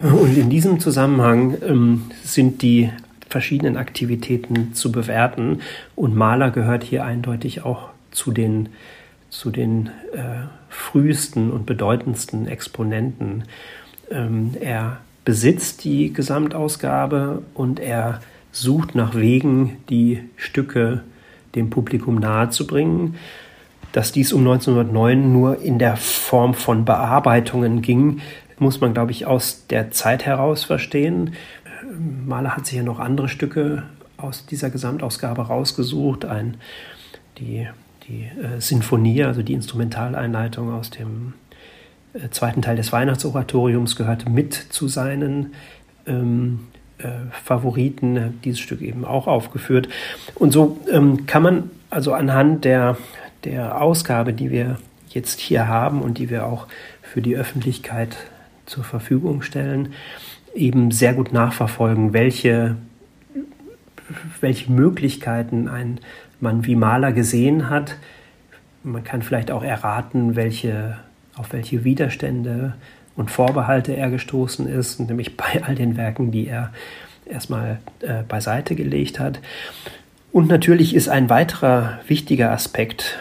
Und 0.00 0.36
in 0.36 0.50
diesem 0.50 0.80
Zusammenhang 0.80 1.56
ähm, 1.62 2.10
sind 2.22 2.62
die 2.62 2.90
verschiedenen 3.28 3.76
Aktivitäten 3.76 4.74
zu 4.74 4.92
bewerten. 4.92 5.60
Und 5.96 6.14
Mahler 6.14 6.50
gehört 6.50 6.84
hier 6.84 7.04
eindeutig 7.04 7.64
auch 7.64 7.90
zu 8.10 8.32
den, 8.32 8.68
zu 9.28 9.50
den 9.50 9.88
äh, 10.12 10.46
frühesten 10.68 11.50
und 11.50 11.66
bedeutendsten 11.66 12.46
Exponenten. 12.46 13.44
Ähm, 14.10 14.54
er 14.60 15.00
besitzt 15.28 15.84
die 15.84 16.10
Gesamtausgabe 16.10 17.42
und 17.52 17.80
er 17.80 18.22
sucht 18.50 18.94
nach 18.94 19.14
Wegen, 19.14 19.76
die 19.90 20.24
Stücke 20.36 21.02
dem 21.54 21.68
Publikum 21.68 22.14
nahezubringen 22.16 23.16
dass 23.92 24.12
dies 24.12 24.32
um 24.32 24.40
1909 24.40 25.32
nur 25.32 25.60
in 25.60 25.78
der 25.78 25.96
Form 25.96 26.54
von 26.54 26.84
Bearbeitungen 26.84 27.82
ging, 27.82 28.20
muss 28.58 28.80
man, 28.80 28.92
glaube 28.92 29.12
ich, 29.12 29.26
aus 29.26 29.66
der 29.66 29.90
Zeit 29.90 30.26
heraus 30.26 30.64
verstehen. 30.64 31.34
Mahler 32.26 32.56
hat 32.56 32.66
sich 32.66 32.76
ja 32.76 32.82
noch 32.82 32.98
andere 32.98 33.28
Stücke 33.28 33.84
aus 34.16 34.46
dieser 34.46 34.70
Gesamtausgabe 34.70 35.42
rausgesucht. 35.42 36.24
Ein, 36.24 36.58
die 37.38 37.66
die 38.08 38.24
äh, 38.24 38.60
Sinfonie, 38.60 39.24
also 39.24 39.42
die 39.42 39.52
Instrumentaleinleitung 39.52 40.72
aus 40.72 40.90
dem 40.90 41.34
zweiten 42.30 42.62
Teil 42.62 42.76
des 42.76 42.92
Weihnachtsoratoriums, 42.92 43.96
gehörte 43.96 44.30
mit 44.30 44.54
zu 44.54 44.88
seinen 44.88 45.54
ähm, 46.06 46.68
äh, 46.98 47.08
Favoriten. 47.44 48.40
Dieses 48.44 48.60
Stück 48.60 48.82
eben 48.82 49.04
auch 49.04 49.26
aufgeführt. 49.26 49.88
Und 50.34 50.52
so 50.52 50.78
ähm, 50.90 51.26
kann 51.26 51.42
man 51.42 51.70
also 51.90 52.12
anhand 52.12 52.64
der 52.64 52.96
der 53.44 53.80
Ausgabe, 53.80 54.32
die 54.32 54.50
wir 54.50 54.78
jetzt 55.08 55.40
hier 55.40 55.68
haben 55.68 56.02
und 56.02 56.18
die 56.18 56.30
wir 56.30 56.46
auch 56.46 56.66
für 57.02 57.22
die 57.22 57.36
Öffentlichkeit 57.36 58.16
zur 58.66 58.84
Verfügung 58.84 59.42
stellen, 59.42 59.94
eben 60.54 60.90
sehr 60.90 61.14
gut 61.14 61.32
nachverfolgen, 61.32 62.12
welche, 62.12 62.76
welche 64.40 64.70
Möglichkeiten 64.70 65.68
ein 65.68 66.00
Mann 66.40 66.66
wie 66.66 66.76
Maler 66.76 67.12
gesehen 67.12 67.70
hat. 67.70 67.96
Man 68.82 69.04
kann 69.04 69.22
vielleicht 69.22 69.50
auch 69.50 69.64
erraten, 69.64 70.36
welche, 70.36 70.98
auf 71.38 71.52
welche 71.52 71.84
Widerstände 71.84 72.74
und 73.16 73.30
Vorbehalte 73.30 73.96
er 73.96 74.10
gestoßen 74.10 74.68
ist, 74.68 75.00
nämlich 75.00 75.36
bei 75.36 75.62
all 75.64 75.74
den 75.74 75.96
Werken, 75.96 76.30
die 76.30 76.46
er 76.46 76.72
erstmal 77.26 77.78
äh, 78.00 78.22
beiseite 78.26 78.74
gelegt 78.74 79.18
hat. 79.18 79.40
Und 80.30 80.48
natürlich 80.48 80.94
ist 80.94 81.08
ein 81.08 81.30
weiterer 81.30 82.00
wichtiger 82.06 82.52
Aspekt 82.52 83.18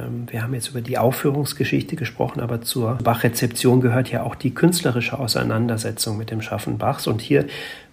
ähm, 0.00 0.26
wir 0.30 0.42
haben 0.42 0.54
jetzt 0.54 0.68
über 0.68 0.80
die 0.80 0.98
Aufführungsgeschichte 0.98 1.96
gesprochen, 1.96 2.40
aber 2.40 2.62
zur 2.62 2.96
Bach-Rezeption 3.02 3.80
gehört 3.80 4.10
ja 4.10 4.22
auch 4.22 4.34
die 4.34 4.54
künstlerische 4.54 5.18
Auseinandersetzung 5.18 6.16
mit 6.16 6.30
dem 6.30 6.42
Schaffen 6.42 6.78
Bachs. 6.78 7.06
Und 7.06 7.20
hier 7.20 7.46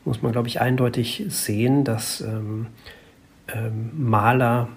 muss 0.06 0.22
man, 0.22 0.32
glaube 0.32 0.48
ich, 0.48 0.62
eindeutig 0.62 1.26
sehen, 1.30 1.84
dass 1.84 2.22
ähm, 2.22 2.68
ähm, 3.54 3.92
Mahler 3.94 4.70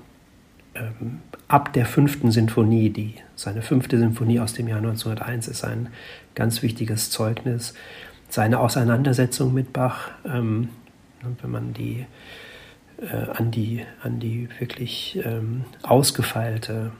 ähm, 0.74 1.20
ab 1.48 1.72
der 1.72 1.86
fünften 1.86 2.30
Sinfonie, 2.30 2.90
die 2.90 3.14
seine 3.36 3.62
fünfte 3.62 3.98
Sinfonie 3.98 4.40
aus 4.40 4.54
dem 4.54 4.68
Jahr 4.68 4.78
1901 4.78 5.48
ist 5.48 5.64
ein 5.64 5.88
ganz 6.34 6.62
wichtiges 6.62 7.10
Zeugnis, 7.10 7.74
seine 8.28 8.58
Auseinandersetzung 8.58 9.54
mit 9.54 9.72
Bach, 9.72 10.10
ähm, 10.26 10.68
wenn 11.40 11.50
man 11.50 11.72
die 11.74 12.06
äh, 13.00 13.30
an 13.32 13.50
die, 13.50 13.84
an 14.02 14.20
die 14.20 14.48
wirklich 14.58 15.18
ähm, 15.24 15.64
ausgefeilte 15.82 16.92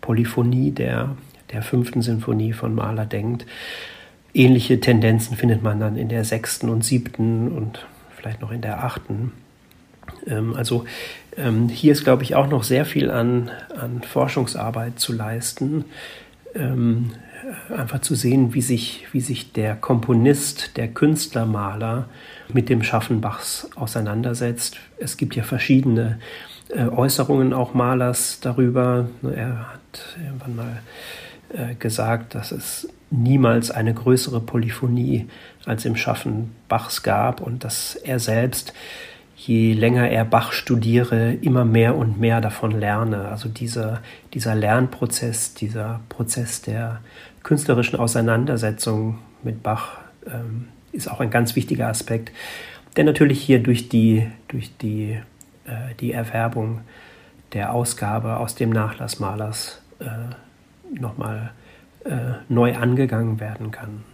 Polyphonie 0.00 0.70
der, 0.70 1.16
der 1.52 1.62
fünften 1.62 2.02
Sinfonie 2.02 2.52
von 2.52 2.74
Mahler 2.74 3.06
denkt. 3.06 3.46
Ähnliche 4.32 4.80
Tendenzen 4.80 5.36
findet 5.36 5.62
man 5.62 5.80
dann 5.80 5.96
in 5.96 6.08
der 6.08 6.24
sechsten 6.24 6.68
und 6.68 6.84
siebten 6.84 7.48
und 7.48 7.86
vielleicht 8.16 8.40
noch 8.40 8.50
in 8.50 8.60
der 8.60 8.84
achten. 8.84 9.32
Ähm, 10.26 10.54
also 10.54 10.84
ähm, 11.40 11.68
hier 11.68 11.92
ist, 11.92 12.04
glaube 12.04 12.22
ich, 12.22 12.34
auch 12.34 12.48
noch 12.48 12.62
sehr 12.62 12.84
viel 12.84 13.10
an, 13.10 13.50
an 13.76 14.02
Forschungsarbeit 14.02 14.98
zu 14.98 15.12
leisten. 15.12 15.84
Ähm, 16.54 17.12
einfach 17.76 18.00
zu 18.00 18.14
sehen, 18.14 18.54
wie 18.54 18.62
sich, 18.62 19.06
wie 19.12 19.20
sich 19.20 19.52
der 19.52 19.74
Komponist, 19.76 20.76
der 20.76 20.88
Künstlermaler 20.88 22.08
mit 22.52 22.68
dem 22.68 22.82
Schaffen 22.82 23.20
Bachs 23.20 23.68
auseinandersetzt. 23.76 24.76
Es 24.98 25.16
gibt 25.16 25.36
ja 25.36 25.42
verschiedene 25.42 26.18
äh, 26.68 26.84
Äußerungen 26.84 27.52
auch 27.52 27.74
Malers 27.74 28.40
darüber. 28.40 29.08
Er 29.22 29.72
hat 29.72 30.16
irgendwann 30.22 30.56
mal 30.56 30.82
äh, 31.52 31.74
gesagt, 31.74 32.34
dass 32.34 32.52
es 32.52 32.88
niemals 33.10 33.70
eine 33.70 33.92
größere 33.92 34.40
Polyphonie 34.40 35.28
als 35.64 35.84
im 35.84 35.96
Schaffen 35.96 36.52
Bachs 36.68 37.02
gab 37.02 37.40
und 37.40 37.64
dass 37.64 37.96
er 37.96 38.20
selbst, 38.20 38.72
je 39.46 39.72
länger 39.72 40.08
er 40.10 40.24
Bach 40.24 40.52
studiere, 40.52 41.32
immer 41.32 41.64
mehr 41.64 41.96
und 41.96 42.20
mehr 42.20 42.40
davon 42.40 42.72
lerne. 42.72 43.28
Also 43.28 43.48
dieser, 43.48 44.02
dieser 44.34 44.54
Lernprozess, 44.54 45.54
dieser 45.54 46.00
Prozess 46.08 46.60
der 46.60 47.00
künstlerischen 47.42 47.98
Auseinandersetzung 47.98 49.18
mit 49.42 49.62
Bach 49.62 49.98
ähm, 50.26 50.68
ist 50.92 51.10
auch 51.10 51.20
ein 51.20 51.30
ganz 51.30 51.56
wichtiger 51.56 51.88
Aspekt, 51.88 52.32
der 52.96 53.04
natürlich 53.04 53.40
hier 53.40 53.62
durch 53.62 53.88
die, 53.88 54.26
durch 54.48 54.76
die 54.76 55.18
äh, 55.64 55.94
die 56.00 56.12
Erwerbung 56.12 56.80
der 57.52 57.72
Ausgabe 57.72 58.36
aus 58.36 58.54
dem 58.54 58.70
Nachlass 58.70 59.20
Malers 59.20 59.80
äh, 60.00 60.04
nochmal 61.00 61.52
äh, 62.04 62.34
neu 62.48 62.76
angegangen 62.76 63.40
werden 63.40 63.70
kann. 63.70 64.04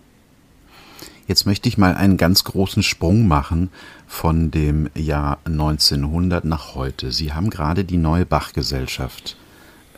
Jetzt 1.26 1.44
möchte 1.44 1.68
ich 1.68 1.76
mal 1.76 1.94
einen 1.94 2.16
ganz 2.16 2.44
großen 2.44 2.82
Sprung 2.82 3.26
machen 3.26 3.70
von 4.06 4.50
dem 4.50 4.88
Jahr 4.94 5.38
1900 5.44 6.44
nach 6.44 6.74
heute. 6.74 7.10
Sie 7.10 7.32
haben 7.32 7.50
gerade 7.50 7.84
die 7.84 7.96
neue 7.96 8.24
Bach-Gesellschaft 8.24 9.36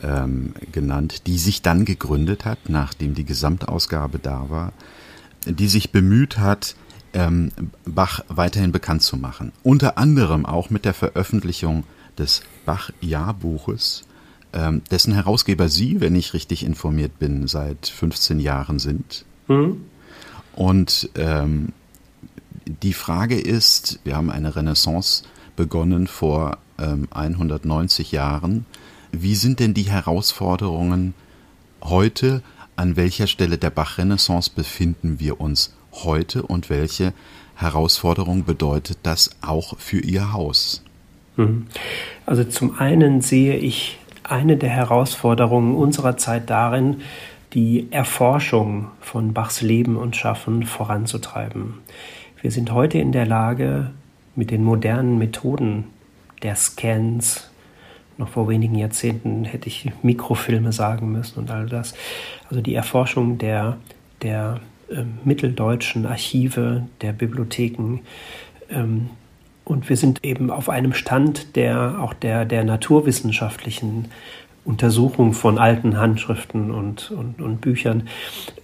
ähm, 0.02 0.54
genannt, 0.72 1.26
die 1.26 1.38
sich 1.38 1.60
dann 1.60 1.84
gegründet 1.84 2.44
hat, 2.44 2.68
nachdem 2.68 3.14
die 3.14 3.24
Gesamtausgabe 3.24 4.18
da 4.18 4.48
war, 4.48 4.72
die 5.44 5.68
sich 5.68 5.92
bemüht 5.92 6.38
hat, 6.38 6.76
ähm, 7.12 7.50
Bach 7.84 8.20
weiterhin 8.28 8.72
bekannt 8.72 9.02
zu 9.02 9.16
machen. 9.16 9.52
Unter 9.62 9.98
anderem 9.98 10.46
auch 10.46 10.70
mit 10.70 10.84
der 10.84 10.94
Veröffentlichung 10.94 11.84
des 12.16 12.42
Bach-Jahrbuches, 12.64 14.04
ähm, 14.54 14.82
dessen 14.90 15.12
Herausgeber 15.12 15.68
Sie, 15.68 16.00
wenn 16.00 16.14
ich 16.14 16.32
richtig 16.32 16.64
informiert 16.64 17.18
bin, 17.18 17.46
seit 17.48 17.86
15 17.86 18.40
Jahren 18.40 18.78
sind. 18.78 19.26
Mhm. 19.46 19.82
Und 20.58 21.10
ähm, 21.14 21.68
die 22.66 22.92
Frage 22.92 23.38
ist, 23.38 24.00
wir 24.02 24.16
haben 24.16 24.28
eine 24.28 24.56
Renaissance 24.56 25.22
begonnen 25.54 26.08
vor 26.08 26.58
ähm, 26.80 27.06
190 27.12 28.10
Jahren. 28.10 28.66
Wie 29.12 29.36
sind 29.36 29.60
denn 29.60 29.72
die 29.72 29.88
Herausforderungen 29.88 31.14
heute? 31.80 32.42
An 32.74 32.96
welcher 32.96 33.28
Stelle 33.28 33.56
der 33.56 33.70
Bach-Renaissance 33.70 34.50
befinden 34.52 35.20
wir 35.20 35.40
uns 35.40 35.76
heute 35.92 36.42
und 36.42 36.70
welche 36.70 37.12
Herausforderung 37.54 38.42
bedeutet 38.42 38.98
das 39.04 39.30
auch 39.40 39.78
für 39.78 40.00
Ihr 40.00 40.32
Haus? 40.32 40.82
Mhm. 41.36 41.68
Also 42.26 42.42
zum 42.42 42.76
einen 42.80 43.20
sehe 43.20 43.56
ich 43.56 44.00
eine 44.24 44.56
der 44.56 44.70
Herausforderungen 44.70 45.76
unserer 45.76 46.16
Zeit 46.16 46.50
darin, 46.50 46.96
die 47.54 47.88
Erforschung 47.90 48.88
von 49.00 49.32
Bachs 49.32 49.62
Leben 49.62 49.96
und 49.96 50.16
Schaffen 50.16 50.64
voranzutreiben. 50.64 51.74
Wir 52.40 52.50
sind 52.50 52.72
heute 52.72 52.98
in 52.98 53.12
der 53.12 53.26
Lage, 53.26 53.90
mit 54.36 54.50
den 54.50 54.62
modernen 54.62 55.18
Methoden 55.18 55.84
der 56.42 56.54
Scans, 56.54 57.50
noch 58.18 58.28
vor 58.28 58.48
wenigen 58.48 58.74
Jahrzehnten 58.74 59.44
hätte 59.44 59.68
ich 59.68 59.90
Mikrofilme 60.02 60.72
sagen 60.72 61.12
müssen 61.12 61.38
und 61.38 61.50
all 61.50 61.66
das, 61.66 61.94
also 62.50 62.60
die 62.60 62.74
Erforschung 62.74 63.38
der, 63.38 63.78
der 64.22 64.60
äh, 64.90 65.04
mitteldeutschen 65.24 66.04
Archive, 66.06 66.86
der 67.00 67.12
Bibliotheken, 67.12 68.00
ähm, 68.70 69.10
und 69.64 69.90
wir 69.90 69.98
sind 69.98 70.24
eben 70.24 70.50
auf 70.50 70.70
einem 70.70 70.94
Stand 70.94 71.54
der 71.54 71.98
auch 72.00 72.14
der, 72.14 72.46
der 72.46 72.64
naturwissenschaftlichen 72.64 74.06
Untersuchung 74.68 75.32
von 75.32 75.56
alten 75.56 75.96
Handschriften 75.96 76.70
und, 76.70 77.10
und, 77.10 77.40
und 77.40 77.62
Büchern, 77.62 78.06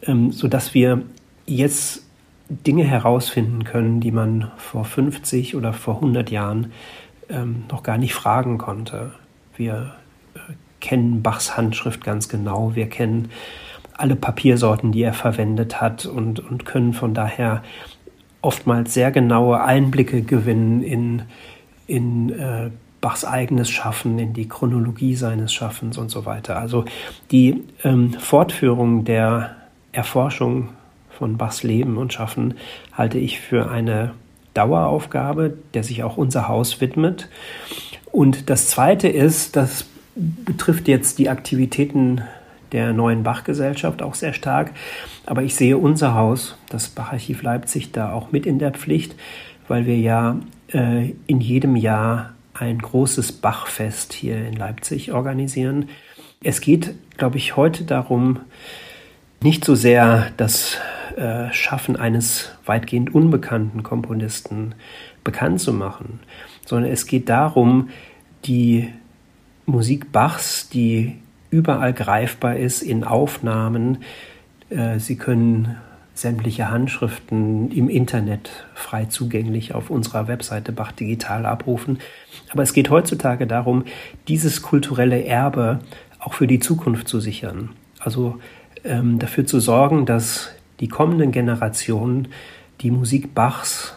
ähm, 0.02 0.32
sodass 0.32 0.74
wir 0.74 1.00
jetzt 1.46 2.04
Dinge 2.50 2.84
herausfinden 2.84 3.64
können, 3.64 4.00
die 4.00 4.10
man 4.10 4.50
vor 4.58 4.84
50 4.84 5.56
oder 5.56 5.72
vor 5.72 5.94
100 5.96 6.30
Jahren 6.30 6.72
ähm, 7.30 7.64
noch 7.70 7.82
gar 7.82 7.96
nicht 7.96 8.12
fragen 8.12 8.58
konnte. 8.58 9.12
Wir 9.56 9.94
äh, 10.34 10.38
kennen 10.80 11.22
Bachs 11.22 11.56
Handschrift 11.56 12.04
ganz 12.04 12.28
genau, 12.28 12.74
wir 12.74 12.90
kennen 12.90 13.30
alle 13.94 14.14
Papiersorten, 14.14 14.92
die 14.92 15.02
er 15.02 15.14
verwendet 15.14 15.80
hat 15.80 16.04
und, 16.04 16.38
und 16.38 16.66
können 16.66 16.92
von 16.92 17.14
daher 17.14 17.62
oftmals 18.42 18.92
sehr 18.92 19.10
genaue 19.10 19.62
Einblicke 19.62 20.20
gewinnen 20.20 20.82
in, 20.82 21.22
in 21.86 22.28
äh, 22.28 22.70
Bachs 23.04 23.26
eigenes 23.26 23.68
Schaffen, 23.68 24.18
in 24.18 24.32
die 24.32 24.48
Chronologie 24.48 25.14
seines 25.14 25.52
Schaffens 25.52 25.98
und 25.98 26.10
so 26.10 26.24
weiter. 26.24 26.56
Also 26.56 26.86
die 27.30 27.62
ähm, 27.82 28.14
Fortführung 28.14 29.04
der 29.04 29.56
Erforschung 29.92 30.70
von 31.10 31.36
Bachs 31.36 31.62
Leben 31.62 31.98
und 31.98 32.14
Schaffen 32.14 32.54
halte 32.94 33.18
ich 33.18 33.40
für 33.40 33.70
eine 33.70 34.12
Daueraufgabe, 34.54 35.52
der 35.74 35.84
sich 35.84 36.02
auch 36.02 36.16
unser 36.16 36.48
Haus 36.48 36.80
widmet. 36.80 37.28
Und 38.10 38.48
das 38.48 38.68
Zweite 38.68 39.08
ist, 39.08 39.54
das 39.54 39.84
betrifft 40.16 40.88
jetzt 40.88 41.18
die 41.18 41.28
Aktivitäten 41.28 42.22
der 42.72 42.94
neuen 42.94 43.22
Bachgesellschaft 43.22 44.00
auch 44.00 44.14
sehr 44.14 44.32
stark. 44.32 44.70
Aber 45.26 45.42
ich 45.42 45.56
sehe 45.56 45.76
unser 45.76 46.14
Haus, 46.14 46.56
das 46.70 46.88
Bacharchiv 46.88 47.42
Leipzig, 47.42 47.92
da 47.92 48.14
auch 48.14 48.32
mit 48.32 48.46
in 48.46 48.58
der 48.58 48.70
Pflicht, 48.70 49.14
weil 49.68 49.84
wir 49.84 49.98
ja 49.98 50.38
äh, 50.72 51.10
in 51.26 51.42
jedem 51.42 51.76
Jahr 51.76 52.33
ein 52.54 52.78
großes 52.78 53.32
Bachfest 53.32 54.12
hier 54.12 54.46
in 54.46 54.54
Leipzig 54.54 55.12
organisieren. 55.12 55.88
Es 56.42 56.60
geht, 56.60 56.94
glaube 57.16 57.36
ich, 57.36 57.56
heute 57.56 57.84
darum, 57.84 58.40
nicht 59.42 59.64
so 59.64 59.74
sehr 59.74 60.30
das 60.36 60.78
äh, 61.16 61.52
Schaffen 61.52 61.96
eines 61.96 62.52
weitgehend 62.64 63.14
unbekannten 63.14 63.82
Komponisten 63.82 64.74
bekannt 65.22 65.60
zu 65.60 65.72
machen, 65.72 66.20
sondern 66.64 66.90
es 66.90 67.06
geht 67.06 67.28
darum, 67.28 67.90
die 68.44 68.92
Musik 69.66 70.12
Bachs, 70.12 70.68
die 70.68 71.16
überall 71.50 71.92
greifbar 71.92 72.56
ist 72.56 72.82
in 72.82 73.04
Aufnahmen. 73.04 73.98
Äh, 74.70 74.98
Sie 74.98 75.16
können 75.16 75.76
sämtliche 76.14 76.70
Handschriften 76.70 77.70
im 77.72 77.88
Internet 77.88 78.66
frei 78.74 79.06
zugänglich 79.06 79.74
auf 79.74 79.90
unserer 79.90 80.28
Webseite 80.28 80.72
Bach 80.72 80.92
Digital 80.92 81.44
abrufen. 81.44 81.98
Aber 82.50 82.62
es 82.62 82.72
geht 82.72 82.88
heutzutage 82.88 83.46
darum, 83.46 83.84
dieses 84.28 84.62
kulturelle 84.62 85.24
Erbe 85.24 85.80
auch 86.20 86.34
für 86.34 86.46
die 86.46 86.60
Zukunft 86.60 87.08
zu 87.08 87.20
sichern. 87.20 87.70
Also 87.98 88.38
ähm, 88.84 89.18
dafür 89.18 89.46
zu 89.46 89.60
sorgen, 89.60 90.06
dass 90.06 90.50
die 90.80 90.88
kommenden 90.88 91.32
Generationen 91.32 92.28
die 92.80 92.90
Musik 92.90 93.34
Bachs 93.34 93.96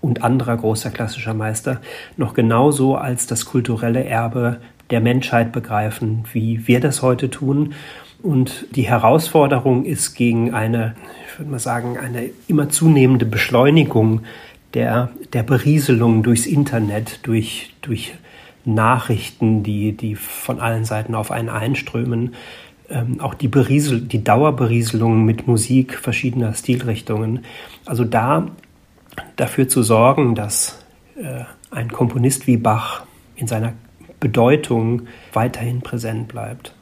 und 0.00 0.22
anderer 0.22 0.56
großer 0.56 0.90
klassischer 0.90 1.34
Meister 1.34 1.80
noch 2.16 2.34
genauso 2.34 2.96
als 2.96 3.26
das 3.26 3.44
kulturelle 3.44 4.04
Erbe 4.04 4.58
der 4.90 5.00
Menschheit 5.00 5.52
begreifen, 5.52 6.24
wie 6.32 6.66
wir 6.66 6.80
das 6.80 7.02
heute 7.02 7.30
tun. 7.30 7.74
Und 8.22 8.66
die 8.74 8.88
Herausforderung 8.88 9.84
ist 9.84 10.14
gegen 10.14 10.54
eine, 10.54 10.94
würde 11.38 11.50
mal 11.50 11.58
sagen, 11.58 11.96
eine 11.96 12.30
immer 12.48 12.68
zunehmende 12.68 13.24
Beschleunigung 13.24 14.22
der, 14.74 15.10
der 15.32 15.42
Berieselung 15.42 16.22
durchs 16.22 16.46
Internet, 16.46 17.20
durch, 17.22 17.74
durch 17.80 18.14
Nachrichten, 18.64 19.62
die, 19.62 19.92
die 19.92 20.16
von 20.16 20.60
allen 20.60 20.84
Seiten 20.84 21.14
auf 21.14 21.30
einen 21.30 21.48
einströmen. 21.48 22.34
Ähm, 22.90 23.20
auch 23.20 23.34
die, 23.34 23.48
Beriesel, 23.48 24.00
die 24.00 24.24
Dauerberieselung 24.24 25.24
mit 25.24 25.46
Musik 25.46 25.96
verschiedener 25.96 26.54
Stilrichtungen. 26.54 27.44
Also 27.86 28.04
da 28.04 28.48
dafür 29.36 29.68
zu 29.68 29.82
sorgen, 29.82 30.34
dass 30.34 30.84
äh, 31.16 31.44
ein 31.70 31.90
Komponist 31.90 32.46
wie 32.46 32.56
Bach 32.56 33.04
in 33.36 33.46
seiner 33.46 33.74
Bedeutung 34.20 35.02
weiterhin 35.32 35.80
präsent 35.82 36.28
bleibt. 36.28 36.74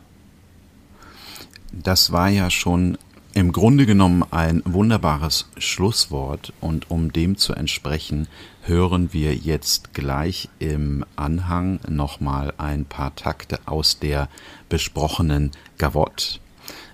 Das 1.72 2.10
war 2.12 2.28
ja 2.28 2.48
schon 2.50 2.96
im 3.36 3.52
Grunde 3.52 3.84
genommen 3.84 4.24
ein 4.30 4.62
wunderbares 4.64 5.50
Schlusswort 5.58 6.54
und 6.62 6.90
um 6.90 7.12
dem 7.12 7.36
zu 7.36 7.52
entsprechen, 7.52 8.28
hören 8.62 9.12
wir 9.12 9.34
jetzt 9.34 9.92
gleich 9.92 10.48
im 10.58 11.04
Anhang 11.16 11.78
nochmal 11.86 12.54
ein 12.56 12.86
paar 12.86 13.14
Takte 13.14 13.58
aus 13.66 13.98
der 13.98 14.30
besprochenen 14.70 15.50
Gavotte. 15.76 16.38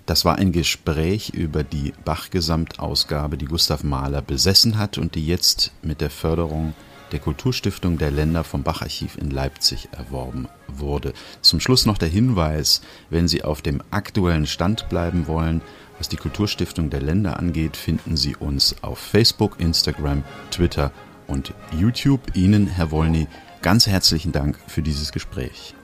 Das 0.04 0.24
war 0.24 0.34
ein 0.34 0.50
Gespräch 0.50 1.30
über 1.30 1.62
die 1.62 1.94
Bach-Gesamtausgabe, 2.04 3.38
die 3.38 3.44
Gustav 3.44 3.84
Mahler 3.84 4.20
besessen 4.20 4.78
hat 4.78 4.98
und 4.98 5.14
die 5.14 5.24
jetzt 5.24 5.70
mit 5.80 6.00
der 6.00 6.10
Förderung 6.10 6.74
der 7.12 7.20
Kulturstiftung 7.20 7.98
der 7.98 8.10
Länder 8.10 8.42
vom 8.42 8.64
Bacharchiv 8.64 9.16
in 9.16 9.30
Leipzig 9.30 9.90
erworben 9.92 10.48
wurde. 10.66 11.12
Zum 11.40 11.60
Schluss 11.60 11.86
noch 11.86 11.98
der 11.98 12.08
Hinweis, 12.08 12.80
wenn 13.10 13.28
Sie 13.28 13.44
auf 13.44 13.62
dem 13.62 13.80
aktuellen 13.92 14.46
Stand 14.46 14.88
bleiben 14.88 15.28
wollen, 15.28 15.62
was 16.02 16.08
die 16.08 16.16
Kulturstiftung 16.16 16.90
der 16.90 17.00
Länder 17.00 17.38
angeht, 17.38 17.76
finden 17.76 18.16
Sie 18.16 18.34
uns 18.34 18.74
auf 18.82 18.98
Facebook, 18.98 19.60
Instagram, 19.60 20.24
Twitter 20.50 20.90
und 21.28 21.54
YouTube. 21.78 22.34
Ihnen, 22.34 22.66
Herr 22.66 22.90
Wolny, 22.90 23.28
ganz 23.60 23.86
herzlichen 23.86 24.32
Dank 24.32 24.58
für 24.66 24.82
dieses 24.82 25.12
Gespräch. 25.12 25.76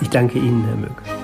Ich 0.00 0.08
danke 0.08 0.38
Ihnen, 0.38 0.64
Herr 0.66 0.76
Möck. 0.76 1.19